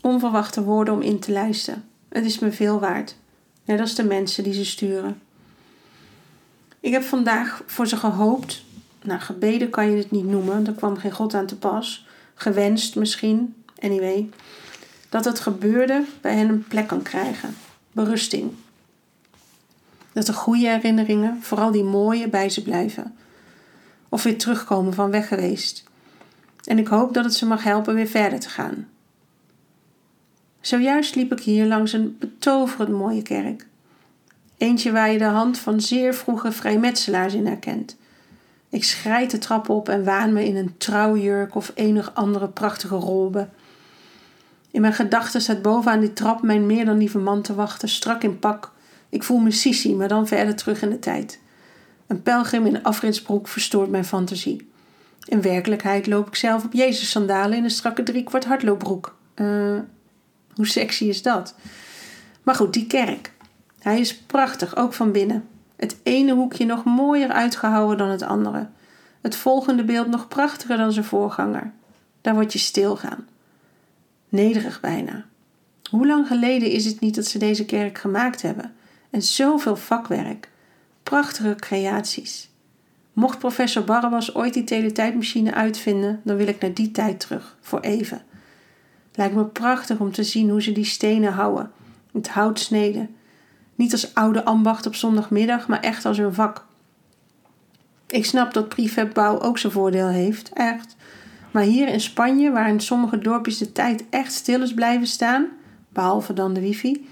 onverwachte 0.00 0.62
woorden 0.62 0.94
om 0.94 1.00
in 1.00 1.18
te 1.18 1.32
lijsten. 1.32 1.84
Het 2.08 2.24
is 2.24 2.38
me 2.38 2.52
veel 2.52 2.80
waard, 2.80 3.16
net 3.64 3.80
als 3.80 3.94
de 3.94 4.04
mensen 4.04 4.44
die 4.44 4.52
ze 4.52 4.64
sturen. 4.64 5.20
Ik 6.80 6.92
heb 6.92 7.02
vandaag 7.02 7.62
voor 7.66 7.86
ze 7.86 7.96
gehoopt, 7.96 8.64
nou 9.02 9.20
gebeden 9.20 9.70
kan 9.70 9.90
je 9.90 9.96
het 9.96 10.10
niet 10.10 10.26
noemen, 10.26 10.64
daar 10.64 10.74
kwam 10.74 10.96
geen 10.96 11.12
God 11.12 11.34
aan 11.34 11.46
te 11.46 11.56
pas, 11.56 12.06
gewenst 12.34 12.96
misschien, 12.96 13.54
anyway, 13.78 14.28
dat 15.10 15.24
het 15.24 15.40
gebeurde 15.40 16.04
bij 16.20 16.34
hen 16.34 16.48
een 16.48 16.64
plek 16.68 16.86
kan 16.86 17.02
krijgen, 17.02 17.56
berusting. 17.92 18.52
Dat 20.12 20.26
de 20.26 20.32
goede 20.32 20.68
herinneringen, 20.68 21.38
vooral 21.42 21.70
die 21.70 21.84
mooie, 21.84 22.28
bij 22.28 22.48
ze 22.48 22.62
blijven. 22.62 23.14
Of 24.08 24.22
weer 24.22 24.38
terugkomen 24.38 24.94
van 24.94 25.10
weg 25.10 25.28
geweest. 25.28 25.84
En 26.64 26.78
ik 26.78 26.88
hoop 26.88 27.14
dat 27.14 27.24
het 27.24 27.34
ze 27.34 27.46
mag 27.46 27.64
helpen 27.64 27.94
weer 27.94 28.06
verder 28.06 28.40
te 28.40 28.48
gaan. 28.48 28.88
Zojuist 30.60 31.14
liep 31.14 31.32
ik 31.32 31.40
hier 31.40 31.66
langs 31.66 31.92
een 31.92 32.16
betoverend 32.18 32.90
mooie 32.90 33.22
kerk. 33.22 33.66
Eentje 34.56 34.92
waar 34.92 35.10
je 35.10 35.18
de 35.18 35.24
hand 35.24 35.58
van 35.58 35.80
zeer 35.80 36.14
vroege 36.14 36.52
vrijmetselaars 36.52 37.34
in 37.34 37.46
herkent. 37.46 37.96
Ik 38.68 38.84
schrijt 38.84 39.30
de 39.30 39.38
trap 39.38 39.68
op 39.68 39.88
en 39.88 40.04
waan 40.04 40.32
me 40.32 40.44
in 40.44 40.56
een 40.56 40.74
trouwjurk 40.78 41.54
of 41.54 41.72
enig 41.74 42.14
andere 42.14 42.48
prachtige 42.48 42.94
robe. 42.96 43.48
In 44.70 44.80
mijn 44.80 44.92
gedachten 44.92 45.40
staat 45.40 45.62
bovenaan 45.62 46.00
die 46.00 46.12
trap 46.12 46.42
mijn 46.42 46.66
meer 46.66 46.84
dan 46.84 46.98
lieve 46.98 47.18
man 47.18 47.42
te 47.42 47.54
wachten, 47.54 47.88
strak 47.88 48.22
in 48.22 48.38
pak. 48.38 48.72
Ik 49.08 49.22
voel 49.22 49.38
me 49.38 49.50
Sissi, 49.50 49.94
maar 49.94 50.08
dan 50.08 50.26
verder 50.26 50.56
terug 50.56 50.82
in 50.82 50.90
de 50.90 50.98
tijd. 50.98 51.40
Een 52.06 52.22
pelgrim 52.22 52.66
in 52.66 52.82
afritsbroek 52.82 53.48
verstoort 53.48 53.90
mijn 53.90 54.04
fantasie. 54.04 54.70
In 55.24 55.42
werkelijkheid 55.42 56.06
loop 56.06 56.26
ik 56.26 56.34
zelf 56.34 56.64
op 56.64 56.72
Jezus 56.72 57.10
sandalen 57.10 57.58
in 57.58 57.64
een 57.64 57.70
strakke 57.70 58.02
driekwart 58.02 58.44
hardloopbroek. 58.44 59.16
Uh, 59.34 59.78
hoe 60.54 60.66
sexy 60.66 61.04
is 61.04 61.22
dat? 61.22 61.54
Maar 62.42 62.54
goed, 62.54 62.72
die 62.72 62.86
kerk. 62.86 63.32
Hij 63.78 64.00
is 64.00 64.16
prachtig, 64.16 64.76
ook 64.76 64.92
van 64.92 65.12
binnen. 65.12 65.48
Het 65.76 65.96
ene 66.02 66.32
hoekje 66.34 66.64
nog 66.64 66.84
mooier 66.84 67.30
uitgehouwen 67.30 67.98
dan 67.98 68.08
het 68.08 68.22
andere. 68.22 68.68
Het 69.20 69.36
volgende 69.36 69.84
beeld 69.84 70.08
nog 70.08 70.28
prachtiger 70.28 70.76
dan 70.76 70.92
zijn 70.92 71.04
voorganger. 71.04 71.72
Daar 72.20 72.34
word 72.34 72.52
je 72.52 72.58
stilgaan. 72.58 73.26
Nederig 74.30 74.80
bijna. 74.80 75.24
Hoe 75.90 76.06
lang 76.06 76.26
geleden 76.26 76.70
is 76.70 76.84
het 76.84 77.00
niet 77.00 77.14
dat 77.14 77.26
ze 77.26 77.38
deze 77.38 77.64
kerk 77.64 77.98
gemaakt 77.98 78.42
hebben? 78.42 78.72
En 79.10 79.22
zoveel 79.22 79.76
vakwerk. 79.76 80.48
Prachtige 81.02 81.54
creaties. 81.54 82.50
Mocht 83.12 83.38
professor 83.38 83.84
Barabbas 83.84 84.34
ooit 84.34 84.54
die 84.54 84.64
teletijdmachine 84.64 85.54
uitvinden, 85.54 86.20
dan 86.24 86.36
wil 86.36 86.46
ik 86.46 86.60
naar 86.60 86.74
die 86.74 86.90
tijd 86.90 87.20
terug, 87.20 87.56
voor 87.60 87.80
even. 87.80 88.22
Lijkt 89.14 89.34
me 89.34 89.44
prachtig 89.44 89.98
om 89.98 90.12
te 90.12 90.24
zien 90.24 90.50
hoe 90.50 90.62
ze 90.62 90.72
die 90.72 90.84
stenen 90.84 91.32
houden, 91.32 91.70
het 92.12 92.28
hout 92.28 92.60
sneden. 92.60 93.14
Niet 93.74 93.92
als 93.92 94.14
oude 94.14 94.44
ambacht 94.44 94.86
op 94.86 94.94
zondagmiddag, 94.94 95.68
maar 95.68 95.80
echt 95.80 96.04
als 96.04 96.18
hun 96.18 96.34
vak. 96.34 96.64
Ik 98.06 98.24
snap 98.24 98.54
dat 98.54 98.68
prefabbouw 98.68 99.40
ook 99.40 99.58
zijn 99.58 99.72
voordeel 99.72 100.08
heeft, 100.08 100.52
echt. 100.52 100.96
Maar 101.50 101.62
hier 101.62 101.88
in 101.88 102.00
Spanje, 102.00 102.50
waar 102.50 102.68
in 102.68 102.80
sommige 102.80 103.18
dorpjes 103.18 103.58
de 103.58 103.72
tijd 103.72 104.04
echt 104.10 104.32
stil 104.32 104.62
is 104.62 104.74
blijven 104.74 105.06
staan, 105.06 105.48
behalve 105.88 106.32
dan 106.32 106.54
de 106.54 106.60
wifi, 106.60 107.08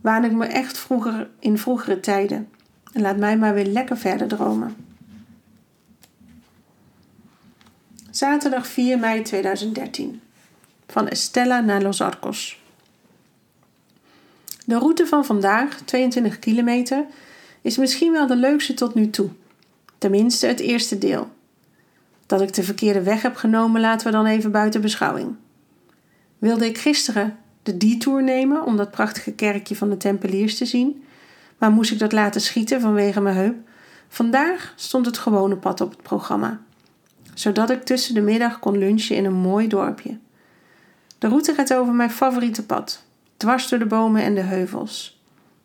waan 0.00 0.24
ik 0.24 0.32
me 0.32 0.46
echt 0.46 0.78
vroeger 0.78 1.30
in 1.38 1.58
vroegere 1.58 2.00
tijden. 2.00 2.48
En 2.92 3.00
laat 3.00 3.16
mij 3.16 3.38
maar 3.38 3.54
weer 3.54 3.66
lekker 3.66 3.98
verder 3.98 4.28
dromen. 4.28 4.76
Zaterdag 8.10 8.66
4 8.66 8.98
mei 8.98 9.22
2013. 9.22 10.20
Van 10.86 11.08
Estella 11.08 11.60
naar 11.60 11.82
Los 11.82 12.00
Arcos. 12.00 12.60
De 14.66 14.78
route 14.78 15.06
van 15.06 15.24
vandaag, 15.24 15.80
22 15.84 16.38
kilometer, 16.38 17.06
is 17.60 17.76
misschien 17.76 18.12
wel 18.12 18.26
de 18.26 18.36
leukste 18.36 18.74
tot 18.74 18.94
nu 18.94 19.10
toe. 19.10 19.28
Tenminste, 19.98 20.46
het 20.46 20.60
eerste 20.60 20.98
deel. 20.98 21.30
Dat 22.30 22.40
ik 22.40 22.54
de 22.54 22.62
verkeerde 22.62 23.02
weg 23.02 23.22
heb 23.22 23.36
genomen, 23.36 23.80
laten 23.80 24.06
we 24.06 24.12
dan 24.12 24.26
even 24.26 24.50
buiten 24.50 24.80
beschouwing. 24.80 25.34
Wilde 26.38 26.66
ik 26.66 26.78
gisteren 26.78 27.38
de 27.62 27.76
detour 27.76 28.22
nemen 28.22 28.64
om 28.64 28.76
dat 28.76 28.90
prachtige 28.90 29.32
kerkje 29.32 29.76
van 29.76 29.90
de 29.90 29.96
Tempeliers 29.96 30.58
te 30.58 30.64
zien, 30.64 31.04
maar 31.58 31.70
moest 31.70 31.90
ik 31.90 31.98
dat 31.98 32.12
laten 32.12 32.40
schieten 32.40 32.80
vanwege 32.80 33.20
mijn 33.20 33.36
heup. 33.36 33.56
Vandaag 34.08 34.72
stond 34.76 35.06
het 35.06 35.18
gewone 35.18 35.56
pad 35.56 35.80
op 35.80 35.90
het 35.90 36.02
programma, 36.02 36.60
zodat 37.34 37.70
ik 37.70 37.82
tussen 37.82 38.14
de 38.14 38.20
middag 38.20 38.58
kon 38.58 38.78
lunchen 38.78 39.16
in 39.16 39.24
een 39.24 39.32
mooi 39.32 39.68
dorpje. 39.68 40.18
De 41.18 41.28
route 41.28 41.54
gaat 41.54 41.74
over 41.74 41.94
mijn 41.94 42.10
favoriete 42.10 42.66
pad, 42.66 43.04
dwars 43.36 43.68
door 43.68 43.78
de 43.78 43.86
bomen 43.86 44.22
en 44.22 44.34
de 44.34 44.40
heuvels. 44.40 45.22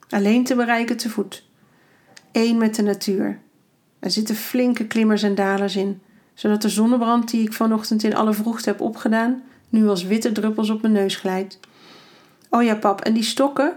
Alleen 0.09 0.43
te 0.43 0.55
bereiken 0.55 0.97
te 0.97 1.09
voet. 1.09 1.47
Eén 2.31 2.57
met 2.57 2.75
de 2.75 2.83
natuur. 2.83 3.39
Er 3.99 4.11
zitten 4.11 4.35
flinke 4.35 4.87
klimmers 4.87 5.23
en 5.23 5.35
dalers 5.35 5.75
in, 5.75 6.01
zodat 6.35 6.61
de 6.61 6.69
zonnebrand 6.69 7.29
die 7.29 7.41
ik 7.41 7.53
vanochtend 7.53 8.03
in 8.03 8.15
alle 8.15 8.33
vroegte 8.33 8.69
heb 8.69 8.81
opgedaan, 8.81 9.43
nu 9.69 9.87
als 9.87 10.03
witte 10.03 10.31
druppels 10.31 10.69
op 10.69 10.81
mijn 10.81 10.93
neus 10.93 11.15
glijdt. 11.15 11.59
Oh 12.49 12.63
ja, 12.63 12.75
pap, 12.75 13.01
en 13.01 13.13
die 13.13 13.23
stokken? 13.23 13.73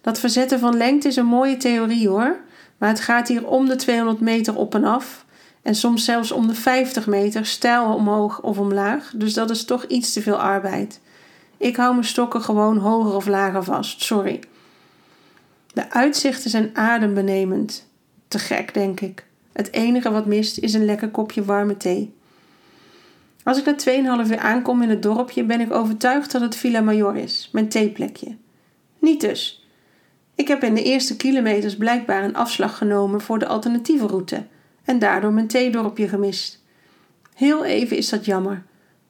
Dat 0.00 0.18
verzetten 0.18 0.58
van 0.58 0.76
lengte 0.76 1.08
is 1.08 1.16
een 1.16 1.26
mooie 1.26 1.56
theorie 1.56 2.08
hoor, 2.08 2.36
maar 2.78 2.88
het 2.88 3.00
gaat 3.00 3.28
hier 3.28 3.46
om 3.46 3.66
de 3.66 3.76
200 3.76 4.20
meter 4.20 4.56
op 4.56 4.74
en 4.74 4.84
af 4.84 5.24
en 5.62 5.74
soms 5.74 6.04
zelfs 6.04 6.32
om 6.32 6.46
de 6.46 6.54
50 6.54 7.06
meter 7.06 7.46
stijl 7.46 7.94
omhoog 7.94 8.40
of 8.40 8.58
omlaag, 8.58 9.12
dus 9.16 9.34
dat 9.34 9.50
is 9.50 9.64
toch 9.64 9.84
iets 9.84 10.12
te 10.12 10.22
veel 10.22 10.40
arbeid. 10.40 11.00
Ik 11.56 11.76
hou 11.76 11.92
mijn 11.92 12.04
stokken 12.04 12.42
gewoon 12.42 12.76
hoger 12.76 13.14
of 13.14 13.26
lager 13.26 13.64
vast, 13.64 14.02
sorry. 14.02 14.40
De 15.72 15.90
uitzichten 15.90 16.50
zijn 16.50 16.70
adembenemend. 16.74 17.86
Te 18.28 18.38
gek, 18.38 18.74
denk 18.74 19.00
ik. 19.00 19.24
Het 19.54 19.72
enige 19.72 20.10
wat 20.10 20.26
mist 20.26 20.58
is 20.58 20.74
een 20.74 20.84
lekker 20.84 21.10
kopje 21.10 21.44
warme 21.44 21.76
thee. 21.76 22.14
Als 23.42 23.58
ik 23.58 23.64
na 23.64 24.24
2,5 24.24 24.30
uur 24.30 24.38
aankom 24.38 24.82
in 24.82 24.88
het 24.88 25.02
dorpje, 25.02 25.44
ben 25.44 25.60
ik 25.60 25.72
overtuigd 25.72 26.32
dat 26.32 26.40
het 26.40 26.56
Villa 26.56 26.80
Major 26.80 27.16
is, 27.16 27.48
mijn 27.52 27.68
theeplekje. 27.68 28.36
Niet 28.98 29.20
dus. 29.20 29.66
Ik 30.34 30.48
heb 30.48 30.62
in 30.62 30.74
de 30.74 30.82
eerste 30.82 31.16
kilometers 31.16 31.76
blijkbaar 31.76 32.24
een 32.24 32.36
afslag 32.36 32.78
genomen 32.78 33.20
voor 33.20 33.38
de 33.38 33.46
alternatieve 33.46 34.06
route 34.06 34.46
en 34.84 34.98
daardoor 34.98 35.32
mijn 35.32 35.46
theedorpje 35.46 36.08
gemist. 36.08 36.62
Heel 37.34 37.64
even 37.64 37.96
is 37.96 38.08
dat 38.08 38.24
jammer, 38.24 38.62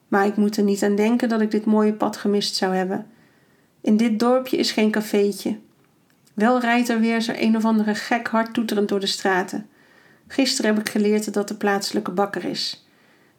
maar 0.09 0.27
ik 0.27 0.37
moet 0.37 0.57
er 0.57 0.63
niet 0.63 0.83
aan 0.83 0.97
denken 0.97 1.29
dat 1.29 1.41
ik 1.41 1.51
dit 1.51 1.65
mooie 1.65 1.93
pad 1.93 2.17
gemist 2.17 2.57
zou 2.57 2.75
hebben. 2.75 3.07
In 3.81 3.97
dit 3.97 4.19
dorpje 4.19 4.57
is 4.57 4.73
geen 4.73 4.91
cafeetje. 4.91 5.59
Wel 6.35 6.61
rijdt 6.61 6.89
er 6.89 7.01
weer 7.01 7.21
zo 7.21 7.33
een 7.37 7.57
of 7.57 7.65
andere 7.65 7.95
gek 7.95 8.29
hard 8.29 8.55
toeterend 8.55 8.89
door 8.89 9.01
de 9.01 9.07
straten. 9.07 9.69
Gisteren 10.27 10.75
heb 10.75 10.87
ik 10.87 10.93
geleerd 10.93 11.33
dat 11.33 11.49
de 11.49 11.55
plaatselijke 11.55 12.11
bakker 12.11 12.45
is. 12.45 12.87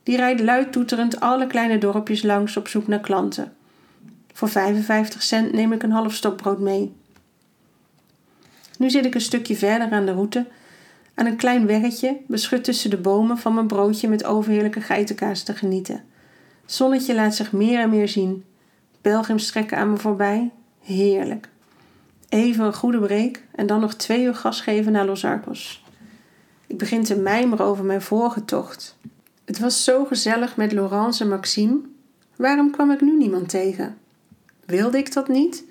Die 0.04 0.18
rijdt 0.18 0.42
luid 0.42 0.72
toeterend 0.72 1.20
alle 1.20 1.48
kleine 1.48 1.78
dorpjes 1.78 2.24
langs 2.24 2.58
op 2.58 2.68
zoek 2.68 2.88
naar 2.88 3.00
klanten. 3.00 3.54
Voor 4.34 4.50
55 4.50 5.24
cent 5.24 5.52
neem 5.52 5.72
ik 5.74 5.84
een 5.84 5.92
half 5.92 6.14
stokbrood 6.14 6.60
mee. 6.60 6.94
Nu 8.78 8.90
zit 8.90 9.06
ik 9.06 9.16
een 9.16 9.22
stukje 9.22 9.56
verder 9.56 9.92
aan 9.92 10.06
de 10.06 10.12
route, 10.12 10.46
aan 11.14 11.26
een 11.26 11.36
klein 11.36 11.66
weggetje, 11.66 12.18
beschut 12.28 12.64
tussen 12.64 12.90
de 12.90 12.98
bomen 12.98 13.38
van 13.38 13.54
mijn 13.54 13.68
broodje 13.68 14.08
met 14.08 14.26
overheerlijke 14.26 14.82
geitenkaas 14.82 15.44
te 15.44 15.54
genieten. 15.54 16.04
Zonnetje 16.66 17.16
laat 17.16 17.36
zich 17.36 17.52
meer 17.52 17.80
en 17.80 17.90
meer 17.90 18.08
zien. 18.08 18.44
Pelgrims 19.02 19.48
trekken 19.48 19.78
aan 19.78 19.92
me 19.92 19.98
voorbij. 19.98 20.52
Heerlijk. 20.84 21.50
Even 22.30 22.66
een 22.66 22.74
goede 22.74 23.00
break 23.00 23.42
en 23.56 23.68
dan 23.68 23.80
nog 23.80 23.94
twee 23.94 24.24
uur 24.24 24.36
gas 24.36 24.62
geven 24.62 24.92
naar 24.92 25.06
Los 25.06 25.26
Arcos. 25.26 25.85
Ik 26.68 26.78
begin 26.78 27.04
te 27.04 27.16
mijmeren 27.16 27.66
over 27.66 27.86
mijn 27.86 28.02
vorige 28.02 28.46
tocht. 28.46 28.96
Het 29.46 29.60
was 29.60 29.84
zo 29.84 30.06
gezellig 30.06 30.56
met 30.56 30.72
Laurence 30.72 31.24
en 31.24 31.30
Maxime. 31.30 31.80
Waarom 32.36 32.72
kwam 32.72 32.92
ik 32.92 33.02
nu 33.02 33.18
niemand 33.18 33.50
tegen? 33.50 33.98
Wilde 34.66 34.98
ik 34.98 35.14
dat 35.14 35.28
niet? 35.28 35.64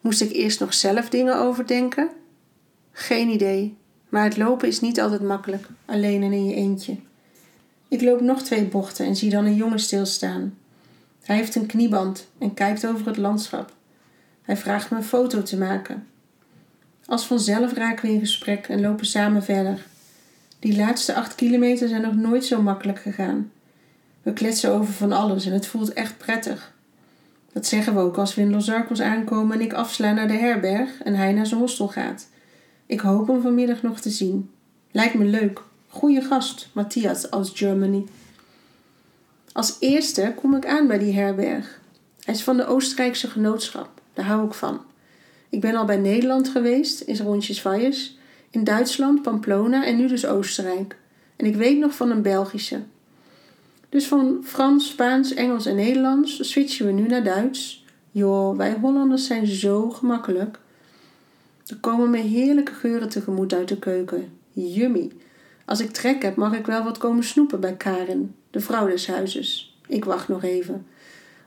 Moest 0.00 0.20
ik 0.20 0.32
eerst 0.32 0.60
nog 0.60 0.74
zelf 0.74 1.08
dingen 1.08 1.38
overdenken? 1.38 2.08
Geen 2.92 3.28
idee, 3.28 3.76
maar 4.08 4.24
het 4.24 4.36
lopen 4.36 4.68
is 4.68 4.80
niet 4.80 5.00
altijd 5.00 5.22
makkelijk, 5.22 5.66
alleen 5.84 6.22
en 6.22 6.32
in 6.32 6.46
je 6.46 6.54
eentje. 6.54 6.96
Ik 7.88 8.02
loop 8.02 8.20
nog 8.20 8.42
twee 8.42 8.64
bochten 8.64 9.06
en 9.06 9.16
zie 9.16 9.30
dan 9.30 9.44
een 9.44 9.54
jongen 9.54 9.78
stilstaan. 9.78 10.54
Hij 11.22 11.36
heeft 11.36 11.54
een 11.54 11.66
knieband 11.66 12.28
en 12.38 12.54
kijkt 12.54 12.86
over 12.86 13.06
het 13.06 13.16
landschap. 13.16 13.72
Hij 14.42 14.56
vraagt 14.56 14.90
me 14.90 14.96
een 14.96 15.04
foto 15.04 15.42
te 15.42 15.58
maken. 15.58 16.06
Als 17.06 17.26
vanzelf 17.26 17.72
raken 17.72 18.06
we 18.06 18.14
in 18.14 18.20
gesprek 18.20 18.68
en 18.68 18.80
lopen 18.80 19.06
samen 19.06 19.42
verder. 19.42 19.86
Die 20.58 20.76
laatste 20.76 21.14
acht 21.14 21.34
kilometer 21.34 21.88
zijn 21.88 22.02
nog 22.02 22.14
nooit 22.14 22.44
zo 22.44 22.62
makkelijk 22.62 22.98
gegaan. 22.98 23.50
We 24.22 24.32
kletsen 24.32 24.70
over 24.70 24.92
van 24.92 25.12
alles 25.12 25.46
en 25.46 25.52
het 25.52 25.66
voelt 25.66 25.92
echt 25.92 26.18
prettig. 26.18 26.74
Dat 27.52 27.66
zeggen 27.66 27.94
we 27.94 28.00
ook 28.00 28.18
als 28.18 28.34
we 28.34 28.40
in 28.40 28.50
Los 28.50 28.70
Arcos 28.70 29.00
aankomen 29.00 29.58
en 29.58 29.64
ik 29.64 29.72
afsla 29.72 30.12
naar 30.12 30.28
de 30.28 30.36
herberg 30.36 31.02
en 31.02 31.14
hij 31.14 31.32
naar 31.32 31.46
zijn 31.46 31.60
hostel 31.60 31.88
gaat. 31.88 32.28
Ik 32.86 33.00
hoop 33.00 33.26
hem 33.26 33.42
vanmiddag 33.42 33.82
nog 33.82 34.00
te 34.00 34.10
zien. 34.10 34.50
Lijkt 34.90 35.14
me 35.14 35.24
leuk. 35.24 35.62
Goeie 35.88 36.20
gast, 36.20 36.68
Matthias 36.72 37.30
aus 37.30 37.50
Germany. 37.54 38.04
Als 39.52 39.76
eerste 39.80 40.32
kom 40.36 40.54
ik 40.54 40.66
aan 40.66 40.86
bij 40.86 40.98
die 40.98 41.14
herberg. 41.14 41.80
Hij 42.24 42.34
is 42.34 42.42
van 42.42 42.56
de 42.56 42.66
Oostenrijkse 42.66 43.28
genootschap. 43.28 44.00
Daar 44.14 44.24
hou 44.24 44.46
ik 44.46 44.54
van. 44.54 44.80
Ik 45.48 45.60
ben 45.60 45.74
al 45.74 45.84
bij 45.84 45.96
Nederland 45.96 46.48
geweest, 46.48 47.00
in 47.00 47.16
Rondjesvallers, 47.16 48.15
in 48.50 48.64
Duitsland, 48.64 49.22
Pamplona 49.22 49.86
en 49.86 49.96
nu 49.96 50.06
dus 50.06 50.26
Oostenrijk. 50.26 50.96
En 51.36 51.46
ik 51.46 51.56
weet 51.56 51.78
nog 51.78 51.94
van 51.94 52.10
een 52.10 52.22
Belgische. 52.22 52.80
Dus 53.88 54.06
van 54.06 54.40
Frans, 54.44 54.88
Spaans, 54.88 55.34
Engels 55.34 55.66
en 55.66 55.76
Nederlands 55.76 56.50
switchen 56.50 56.86
we 56.86 56.92
nu 56.92 57.06
naar 57.06 57.24
Duits. 57.24 57.84
Joh, 58.10 58.56
wij 58.56 58.76
Hollanders 58.80 59.26
zijn 59.26 59.46
zo 59.46 59.90
gemakkelijk. 59.90 60.58
Er 61.66 61.76
komen 61.76 62.10
me 62.10 62.18
heerlijke 62.18 62.72
geuren 62.72 63.08
tegemoet 63.08 63.54
uit 63.54 63.68
de 63.68 63.78
keuken. 63.78 64.38
Yummy. 64.52 65.12
Als 65.64 65.80
ik 65.80 65.90
trek 65.90 66.22
heb, 66.22 66.36
mag 66.36 66.54
ik 66.54 66.66
wel 66.66 66.84
wat 66.84 66.98
komen 66.98 67.24
snoepen 67.24 67.60
bij 67.60 67.76
Karin, 67.76 68.34
de 68.50 68.60
vrouw 68.60 68.86
des 68.86 69.06
huizes. 69.06 69.78
Ik 69.86 70.04
wacht 70.04 70.28
nog 70.28 70.42
even. 70.42 70.86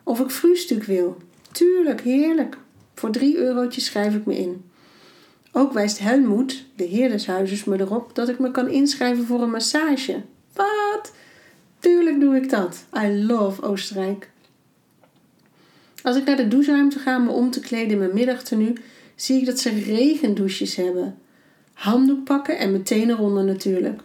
Of 0.04 0.20
ik 0.20 0.32
vroegstuk 0.32 0.84
wil. 0.84 1.18
Tuurlijk, 1.52 2.02
heerlijk. 2.02 2.58
Voor 2.94 3.12
drie 3.12 3.38
eurotjes 3.38 3.86
schrijf 3.86 4.16
ik 4.16 4.26
me 4.26 4.38
in. 4.38 4.69
Ook 5.52 5.74
wijst 5.74 6.00
Helmoet, 6.00 6.66
de 6.76 6.84
heer 6.84 7.10
des 7.10 7.28
huizes, 7.28 7.64
me 7.64 7.80
erop 7.80 8.16
dat 8.16 8.30
ik 8.30 8.40
me 8.40 8.52
kan 8.52 8.70
inschrijven 8.70 9.26
voor 9.26 9.42
een 9.42 9.50
massage. 9.50 10.22
Wat? 10.54 11.14
Tuurlijk 11.80 12.20
doe 12.20 12.36
ik 12.36 12.50
dat. 12.50 12.86
I 13.04 13.26
love 13.26 13.62
Oostenrijk. 13.62 14.30
Als 16.04 16.16
ik 16.16 16.26
naar 16.26 16.38
de 16.38 16.48
doucheruimte 16.48 17.00
ga 17.00 17.18
om 17.18 17.24
me 17.24 17.32
om 17.32 17.52
te 17.52 17.60
kleden 17.60 17.90
in 17.90 17.98
mijn 17.98 18.14
middagtenue, 18.14 18.78
zie 19.16 19.40
ik 19.40 19.46
dat 19.46 19.60
ze 19.60 19.70
regendouches 19.70 20.76
hebben. 20.76 21.18
Handdoek 21.74 22.24
pakken 22.24 22.58
en 22.58 22.72
meteen 22.72 23.10
eronder 23.10 23.44
natuurlijk. 23.44 24.02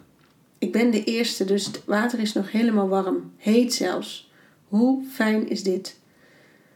Ik 0.59 0.73
ben 0.73 0.91
de 0.91 1.05
eerste, 1.05 1.45
dus 1.45 1.67
het 1.67 1.85
water 1.85 2.19
is 2.19 2.33
nog 2.33 2.53
helemaal 2.53 2.89
warm. 2.89 3.33
Heet 3.37 3.75
zelfs. 3.75 4.31
Hoe 4.69 5.05
fijn 5.13 5.49
is 5.49 5.63
dit? 5.63 5.99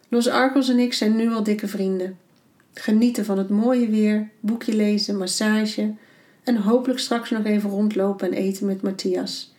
Los 0.09 0.29
Arkels 0.29 0.69
en 0.69 0.79
ik 0.79 0.93
zijn 0.93 1.17
nu 1.17 1.33
al 1.33 1.43
dikke 1.43 1.69
vrienden. 1.69 2.19
Genieten 2.75 3.25
van 3.25 3.39
het 3.39 3.49
mooie 3.49 3.89
weer, 3.89 4.29
boekje 4.41 4.77
lezen, 4.77 5.17
massage 5.17 5.95
en 6.45 6.57
hopelijk 6.57 7.01
straks 7.01 7.31
nog 7.31 7.45
even 7.45 7.71
rondlopen 7.71 8.27
en 8.27 8.37
eten 8.37 8.67
met 8.67 8.83
Matthias. 8.83 9.55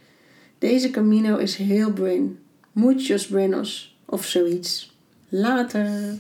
Deze 0.58 0.89
Camino 0.89 1.38
is 1.38 1.56
heel 1.56 1.93
brin. 1.93 2.39
Muchos 2.72 3.28
buenos 3.28 3.98
of 4.06 4.26
zoiets. 4.26 4.98
Later. 5.30 6.17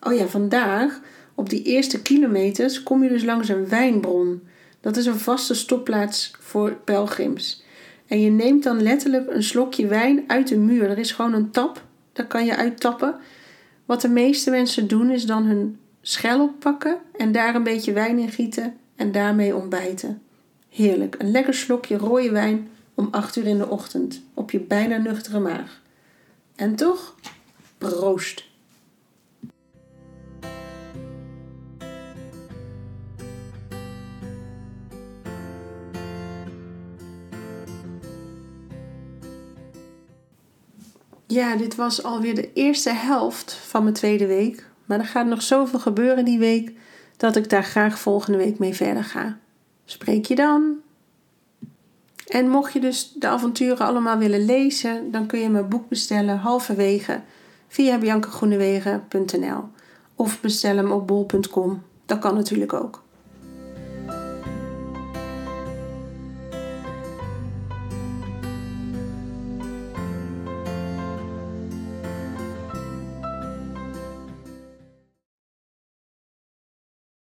Oh 0.00 0.14
ja, 0.14 0.26
vandaag 0.26 1.00
op 1.34 1.50
die 1.50 1.62
eerste 1.62 2.02
kilometers 2.02 2.82
kom 2.82 3.02
je 3.02 3.08
dus 3.08 3.24
langs 3.24 3.48
een 3.48 3.68
wijnbron. 3.68 4.42
Dat 4.80 4.96
is 4.96 5.06
een 5.06 5.18
vaste 5.18 5.54
stopplaats 5.54 6.30
voor 6.40 6.72
pelgrims. 6.84 7.62
En 8.06 8.20
je 8.20 8.30
neemt 8.30 8.62
dan 8.62 8.82
letterlijk 8.82 9.30
een 9.30 9.42
slokje 9.42 9.86
wijn 9.86 10.24
uit 10.26 10.48
de 10.48 10.56
muur. 10.56 10.90
Er 10.90 10.98
is 10.98 11.12
gewoon 11.12 11.32
een 11.32 11.50
tap, 11.50 11.84
daar 12.12 12.26
kan 12.26 12.44
je 12.44 12.56
uittappen. 12.56 13.14
Wat 13.92 14.00
de 14.00 14.08
meeste 14.08 14.50
mensen 14.50 14.88
doen 14.88 15.10
is 15.10 15.26
dan 15.26 15.44
hun 15.44 15.78
schel 16.00 16.42
oppakken 16.42 16.98
en 17.16 17.32
daar 17.32 17.54
een 17.54 17.62
beetje 17.62 17.92
wijn 17.92 18.18
in 18.18 18.30
gieten 18.30 18.76
en 18.96 19.12
daarmee 19.12 19.56
ontbijten. 19.56 20.22
Heerlijk, 20.68 21.16
een 21.18 21.30
lekker 21.30 21.54
slokje 21.54 21.96
rode 21.96 22.30
wijn 22.30 22.68
om 22.94 23.08
8 23.10 23.36
uur 23.36 23.46
in 23.46 23.58
de 23.58 23.68
ochtend 23.68 24.22
op 24.34 24.50
je 24.50 24.60
bijna 24.60 24.96
nuchtere 24.96 25.38
maag. 25.38 25.80
En 26.56 26.74
toch, 26.74 27.14
proost! 27.78 28.51
Ja, 41.32 41.56
dit 41.56 41.74
was 41.74 42.02
alweer 42.02 42.34
de 42.34 42.52
eerste 42.52 42.90
helft 42.90 43.52
van 43.52 43.82
mijn 43.82 43.94
tweede 43.94 44.26
week. 44.26 44.66
Maar 44.84 44.98
er 44.98 45.06
gaat 45.06 45.26
nog 45.26 45.42
zoveel 45.42 45.78
gebeuren 45.78 46.24
die 46.24 46.38
week 46.38 46.72
dat 47.16 47.36
ik 47.36 47.50
daar 47.50 47.64
graag 47.64 47.98
volgende 47.98 48.38
week 48.38 48.58
mee 48.58 48.74
verder 48.74 49.04
ga. 49.04 49.38
Spreek 49.84 50.26
je 50.26 50.34
dan? 50.34 50.76
En 52.26 52.48
mocht 52.48 52.72
je 52.72 52.80
dus 52.80 53.12
de 53.12 53.28
avonturen 53.28 53.86
allemaal 53.86 54.18
willen 54.18 54.44
lezen, 54.44 55.10
dan 55.10 55.26
kun 55.26 55.38
je 55.38 55.48
mijn 55.48 55.68
boek 55.68 55.88
bestellen 55.88 56.38
halverwege 56.38 57.20
via 57.68 57.98
biancagroenewegen.nl 57.98 59.64
of 60.14 60.40
bestel 60.40 60.76
hem 60.76 60.92
op 60.92 61.06
bol.com. 61.06 61.82
Dat 62.06 62.18
kan 62.18 62.34
natuurlijk 62.34 62.72
ook. 62.72 63.01